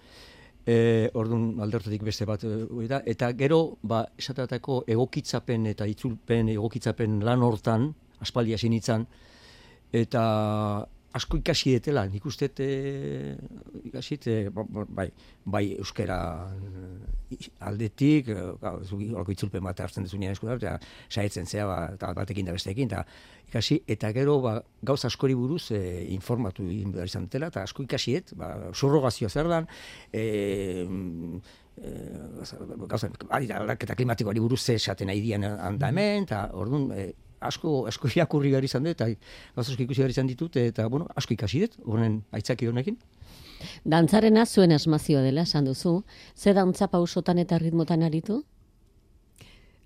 eh, 0.65 1.09
orduan 1.13 1.59
aldertatik 1.63 2.03
beste 2.03 2.25
bat 2.25 2.43
eh, 2.43 2.65
hori 2.69 2.87
da, 2.87 3.01
eta 3.05 3.31
gero, 3.33 3.79
ba, 3.81 4.03
esatatako 4.17 4.83
egokitzapen 4.87 5.65
eta 5.71 5.87
itzulpen 5.89 6.49
egokitzapen 6.53 7.19
lan 7.25 7.41
hortan, 7.41 7.89
aspaldi 8.21 8.53
hasi 8.53 8.69
nintzen, 8.69 9.07
eta 9.91 10.23
asko 11.17 11.39
ikasi 11.39 11.73
detela, 11.77 12.03
nik 12.09 12.25
uste 12.29 12.49
e, 12.61 13.35
ikasi 13.89 14.19
e, 14.29 14.35
bai, 14.53 15.07
bai 15.45 15.63
euskera 15.77 16.19
eh, 16.53 17.47
aldetik, 17.65 18.29
e, 18.29 18.43
holako 18.61 19.33
itzulpen 19.33 19.63
bat 19.65 19.81
hartzen 19.81 20.05
duzu 20.05 20.19
nien 20.21 20.35
eskura, 20.35 20.57
eta 20.59 20.77
saietzen 21.09 21.49
zea 21.49 21.65
ba, 21.69 21.79
eta 21.95 22.11
batekin 22.17 22.49
da 22.49 22.53
besteekin, 22.53 22.91
eta 22.91 23.05
ikasi, 23.49 23.79
eta 23.89 24.11
gero 24.13 24.37
ba, 24.43 24.59
gauz 24.85 25.01
askori 25.09 25.37
buruz 25.37 25.71
e, 25.71 25.81
informatu 26.13 26.67
izan 26.69 27.25
dutela, 27.25 27.49
eta 27.49 27.65
asko 27.65 27.87
ikasiet, 27.87 28.35
ba, 28.37 28.51
surrogazioa 28.73 29.33
zer 29.33 29.49
dan, 29.49 29.69
e, 30.13 30.85
gauza, 32.85 33.09
ari 33.29 33.49
da, 33.49 33.63
aldaketa 33.63 33.95
klimatikoari 33.97 34.41
buruz 34.43 34.61
esaten 34.75 35.09
nahi 35.09 35.23
dian 35.23 35.47
handa 35.47 35.89
hemen, 35.89 36.29
eta 36.29 36.49
orduan, 36.53 36.91
e, 36.93 37.09
asko, 37.41 37.85
asko 37.87 38.07
irakurri 38.15 38.51
behar 38.51 38.63
izan 38.63 38.83
dut, 38.83 39.01
asko 39.01 39.81
ikusi 39.83 40.01
behar 40.01 40.09
izan 40.11 40.27
ditut, 40.27 40.55
eta, 40.57 40.87
bueno, 40.89 41.07
asko 41.15 41.33
ikasi 41.33 41.61
dut, 41.65 41.77
horren 41.85 42.21
aitzaki 42.31 42.67
honekin. 42.67 42.97
Dantzarena 43.83 44.45
zuen 44.45 44.71
asmazio 44.71 45.21
dela, 45.21 45.41
esan 45.43 45.65
duzu. 45.67 46.03
Ze 46.35 46.53
dantza 46.53 46.87
pausotan 46.87 47.39
eta 47.39 47.57
ritmotan 47.59 48.03
aritu? 48.03 48.43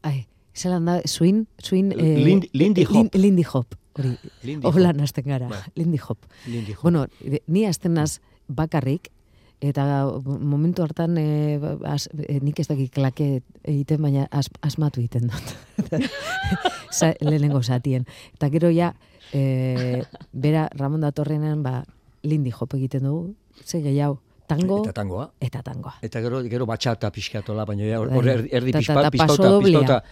Ai, 0.03 0.27
zelan 0.55 0.85
da, 0.85 0.99
swing, 1.07 1.45
swing... 1.63 1.93
eh, 1.93 2.17
Lind- 2.25 2.49
Lindy 2.53 2.85
lin- 2.85 3.07
Hop. 3.07 3.15
Lindy 3.15 3.43
hop, 3.53 3.75
hori. 3.97 4.11
Lindy 4.43 4.67
Hola 4.67 4.89
Hop. 4.91 4.97
nazten 4.97 5.25
gara, 5.25 5.47
Bai. 5.49 5.61
Lindy 5.75 5.97
hop. 6.07 6.19
Lindy 6.45 6.73
Hop. 6.73 6.81
Bueno, 6.83 7.07
ni 7.47 7.65
azten 7.65 7.93
naz 7.93 8.19
bakarrik, 8.47 9.09
eta 9.63 9.83
momentu 10.25 10.83
hartan 10.83 11.15
e, 11.17 11.59
as, 11.87 12.09
e, 12.27 12.39
nik 12.43 12.59
ez 12.59 12.67
dakit 12.67 12.91
klake 12.91 13.27
egiten, 13.63 14.01
baina 14.03 14.25
as, 14.31 14.49
asmatu 14.61 14.99
egiten 14.99 15.29
dut. 15.31 15.53
Za, 16.93 17.13
lehenengo 17.23 17.61
zatien. 17.63 18.03
Eta 18.35 18.49
gero 18.53 18.69
ja, 18.73 18.91
e, 19.33 20.03
bera 20.33 20.67
Ramon 20.77 21.01
datorrenean, 21.07 21.63
ba, 21.65 21.79
Lindy 22.23 22.51
hop 22.53 22.75
egiten 22.77 23.03
dugu, 23.07 23.33
ze 23.65 23.81
gehiago, 23.83 24.19
tango 24.47 24.81
Eta 24.83 24.93
tangoa. 24.99 25.29
eta 25.41 25.61
tangoa. 25.63 25.93
Eta 26.05 26.21
gero, 26.21 26.41
gero 26.51 26.65
batxata 26.69 27.09
pixkatola, 27.15 27.65
baina 27.65 27.87
ja, 27.87 27.99
hor 28.03 28.11
Bai. 28.11 28.27
erdi, 28.35 28.49
erdi 28.51 28.71
Ta- 28.75 28.79
ta- 28.79 28.83
pizpa, 28.83 29.01
ta 29.07 29.11
pizpauta, 29.15 29.37
paso 29.37 29.49
doblia. 29.55 29.79
pizpauta, 29.79 30.03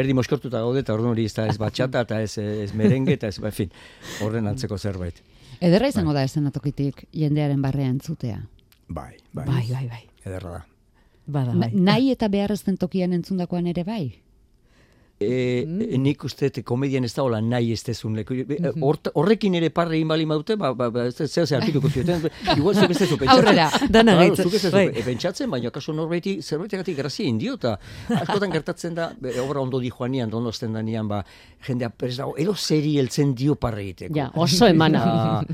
erdi 0.00 0.14
moskortuta 0.14 0.60
gaude, 0.62 0.80
eta 0.86 0.94
hori 0.94 1.24
ez 1.26 1.34
da 1.34 1.46
ez 1.50 1.58
batxata, 1.58 2.06
eta 2.06 2.22
ez, 2.22 2.38
ez 2.38 2.72
merengue, 2.74 3.14
eta 3.18 3.28
ez, 3.28 3.38
ba, 3.42 3.48
en 3.50 3.52
fin, 3.58 3.70
horren 4.22 4.46
antzeko 4.46 4.78
zerbait. 4.78 5.20
Ederra 5.60 5.88
izango 5.92 6.14
da 6.16 6.22
eszenatokitik 6.24 7.04
jendearen 7.12 7.60
barrean 7.60 7.98
entzutea. 7.98 8.40
Bai, 8.90 9.12
bai, 9.32 9.46
Bai, 9.46 9.66
bai, 9.70 9.86
bai. 9.88 10.02
ederra 10.26 10.50
da. 10.58 10.64
Bada, 11.30 11.52
bai. 11.54 11.70
nahi 11.72 12.10
eta 12.10 12.26
behar 12.28 12.50
ez 12.50 12.64
den 12.66 12.76
tokian 12.76 13.12
entzundakoan 13.14 13.68
ere 13.70 13.84
bai. 13.86 14.02
E, 15.22 15.66
Mm. 15.68 15.98
nik 16.02 16.22
uste 16.24 16.48
komedian 16.64 17.04
ez 17.04 17.12
da 17.14 17.22
hola 17.22 17.42
nahi 17.44 17.72
ez 17.74 17.82
dezun 17.84 18.14
leku. 18.16 18.32
E, 18.34 18.44
Mhm. 18.58 18.82
Horrekin 19.14 19.54
ere 19.54 19.68
parre 19.70 19.96
egin 19.98 20.08
bali 20.08 20.24
maute, 20.24 20.56
ba, 20.56 20.72
ba, 20.72 20.88
ba, 20.90 21.04
ez 21.06 21.14
zeo 21.30 21.44
ze 21.46 21.56
hartikuko 21.56 21.90
zioten. 21.90 22.22
Igual 22.56 22.74
zuk 22.74 22.90
ez 22.90 22.98
pentsatzen. 22.98 23.28
Aurrera. 23.28 23.68
Dana 23.90 24.14
gaitz- 24.16 24.42
zuk 24.42 24.54
ez 24.54 24.70
bai. 24.72 24.88
pentsatzen, 25.04 25.50
baina 25.50 25.70
kaso 25.70 25.92
norbaiti 25.92 26.40
zerbaitegatik 26.42 26.96
grazia 26.96 27.26
indio, 27.28 27.54
eta 27.60 27.78
askotan 28.08 28.50
gertatzen 28.50 28.94
da, 28.94 29.12
be, 29.20 29.38
obra 29.40 29.60
ondo 29.60 29.78
di 29.78 29.90
joanian, 29.90 30.30
donosten 30.30 30.72
danian, 30.72 31.06
ba, 31.06 31.22
jendea 31.68 31.90
prez 31.90 32.16
dago, 32.16 32.34
edo 32.38 32.54
zeri 32.56 32.96
heltzen 32.98 33.34
dio 33.34 33.54
parre 33.56 33.82
egiteko. 33.82 34.14
Ja, 34.16 34.30
oso 34.34 34.66
emana. 34.66 35.44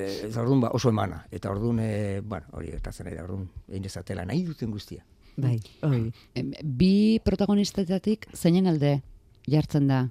Eta, 0.00 0.26
eh, 0.26 0.28
ez 0.28 0.36
orduan, 0.36 0.60
ba, 0.60 0.70
oso 0.76 0.88
emana. 0.90 1.26
Eta 1.30 1.50
orduan, 1.50 1.78
eh, 1.80 2.20
bueno, 2.24 2.46
hori 2.52 2.70
gertatzen 2.72 3.06
ari 3.06 3.16
da, 3.16 3.24
orduan, 3.24 3.48
egin 3.68 3.82
dezatela, 3.82 4.24
nahi 4.24 4.42
duten 4.46 4.70
guztia. 4.70 5.04
Bai, 5.36 5.58
hori. 5.82 6.12
Bi 6.62 7.20
protagonistetatik 7.24 8.26
zeinen 8.34 8.66
alde 8.66 9.00
jartzen 9.48 9.86
da 9.88 10.08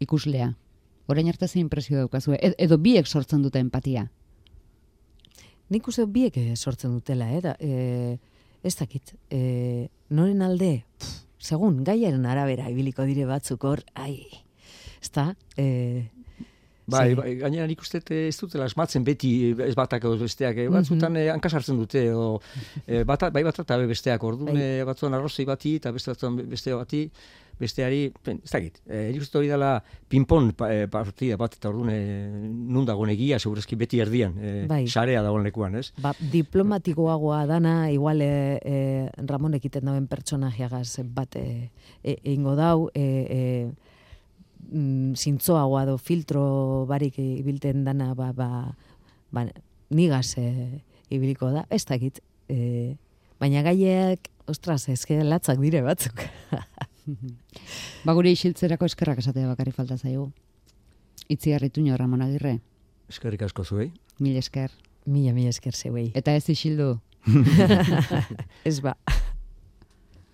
ikuslea. 0.00 0.52
Orain 1.08 1.28
arte 1.28 1.46
zein 1.48 1.64
impresio 1.66 1.98
daukazu, 1.98 2.32
ed- 2.40 2.54
edo 2.58 2.78
biek 2.78 3.06
sortzen 3.06 3.42
dute 3.42 3.58
empatia. 3.62 4.08
Nik 5.70 5.86
uste 5.90 6.06
biek 6.06 6.36
eh, 6.38 6.54
sortzen 6.56 6.92
dutela, 6.94 7.28
eh? 7.34 7.40
Da, 7.42 7.56
eh, 7.58 8.18
ez 8.62 8.74
dakit, 8.78 9.14
eh, 9.30 9.88
noren 10.10 10.42
alde, 10.42 10.84
pff, 10.98 11.24
segun, 11.38 11.82
gaiaren 11.84 12.26
arabera 12.26 12.68
ibiliko 12.70 13.04
dire 13.06 13.26
batzuk 13.26 13.64
hor, 13.64 13.82
ai, 13.94 14.26
ez 15.02 15.10
da, 15.14 15.34
eh, 15.56 16.08
Bai, 16.86 17.14
bai, 17.18 17.32
gainera 17.40 17.66
nik 17.66 17.80
uste 17.82 17.98
eh, 18.14 18.28
ez 18.30 18.36
dutela 18.38 18.68
asmatzen 18.70 19.02
beti 19.06 19.30
eh, 19.50 19.64
ez 19.66 19.74
batak 19.74 20.04
edo 20.06 20.18
besteak, 20.20 20.60
eh, 20.62 20.68
batzutan 20.70 21.16
eh, 21.18 21.26
hankasartzen 21.32 21.80
dute, 21.80 22.04
o, 22.14 22.36
eh, 22.86 23.02
bata, 23.08 23.32
bai 23.34 23.42
batak 23.46 23.66
eta 23.66 23.78
besteak, 23.90 24.22
orduan 24.22 24.54
Bai. 24.54 24.84
batzuan 24.86 25.16
arrozei 25.18 25.44
bati 25.48 25.76
eta 25.80 25.90
beste 25.96 26.12
batzuan 26.14 26.36
beste 26.46 26.74
bati, 26.78 27.00
besteari, 27.58 28.12
pen, 28.22 28.38
ez 28.44 28.52
dakit, 28.52 28.78
eh, 28.86 29.08
nik 29.10 29.24
uste 29.24 29.38
hori 29.40 29.48
dela 29.48 29.72
pinpon 30.12 30.52
pa, 30.54 30.68
partida 30.92 31.38
bat, 31.40 31.56
eta 31.56 31.70
orduan 31.72 31.90
nun 32.70 32.86
dagoen 32.86 33.10
egia, 33.14 33.40
segurazki 33.40 33.78
beti 33.80 33.98
erdian, 34.04 34.36
eh, 34.38 34.66
Bai. 34.68 34.84
sarea 34.86 35.24
dagoen 35.24 35.42
lekuan, 35.48 35.74
ez? 35.80 35.90
ba, 35.98 36.12
diplomatikoagoa 36.20 37.46
dana, 37.50 37.90
igual 37.90 38.22
eh, 38.22 38.60
eh, 38.62 39.26
Ramon 39.26 39.58
ekiten 39.58 39.88
dauen 39.88 40.06
pertsonajeagaz 40.06 41.00
bat 41.16 41.34
eh, 41.40 41.70
e- 42.04 42.20
egingo 42.22 42.54
dau, 42.54 42.90
eh, 42.94 43.26
eh, 43.26 43.85
mm, 44.72 45.14
zintzoagoa 45.16 45.84
do 45.86 45.98
filtro 45.98 46.86
barik 46.86 47.18
ibilten 47.18 47.84
dana, 47.84 48.14
ba, 48.14 48.32
ba, 48.32 48.76
ba 49.30 49.46
nigaz 49.90 50.34
eh, 50.38 50.80
ibiliko 51.10 51.50
da, 51.54 51.66
ez 51.70 51.84
dakit, 51.86 52.20
eh, 52.48 52.96
baina 53.40 53.62
gaiek, 53.62 54.30
ostras, 54.46 54.88
ezke 54.88 55.22
latzak 55.24 55.60
dire 55.60 55.82
batzuk. 55.82 56.22
Ba 58.02 58.14
gure 58.18 58.32
isiltzerako 58.34 58.88
eskerrak 58.88 59.20
esatea 59.22 59.46
bakarri 59.46 59.70
falta 59.70 59.94
zaigu. 59.96 60.24
Itziarritu 61.30 61.80
nio 61.82 61.94
Ramon 61.96 62.22
Agirre, 62.22 62.56
Eskerrik 63.08 63.42
asko 63.46 63.62
zuei. 63.64 63.92
mil 64.18 64.36
esker. 64.36 64.72
Mila, 65.06 65.32
mila 65.32 65.52
esker 65.54 65.74
zeuei. 65.74 66.10
Eta 66.18 66.34
ez 66.34 66.48
isildu. 66.50 66.98
Ez 68.64 68.80
ba. 68.82 68.96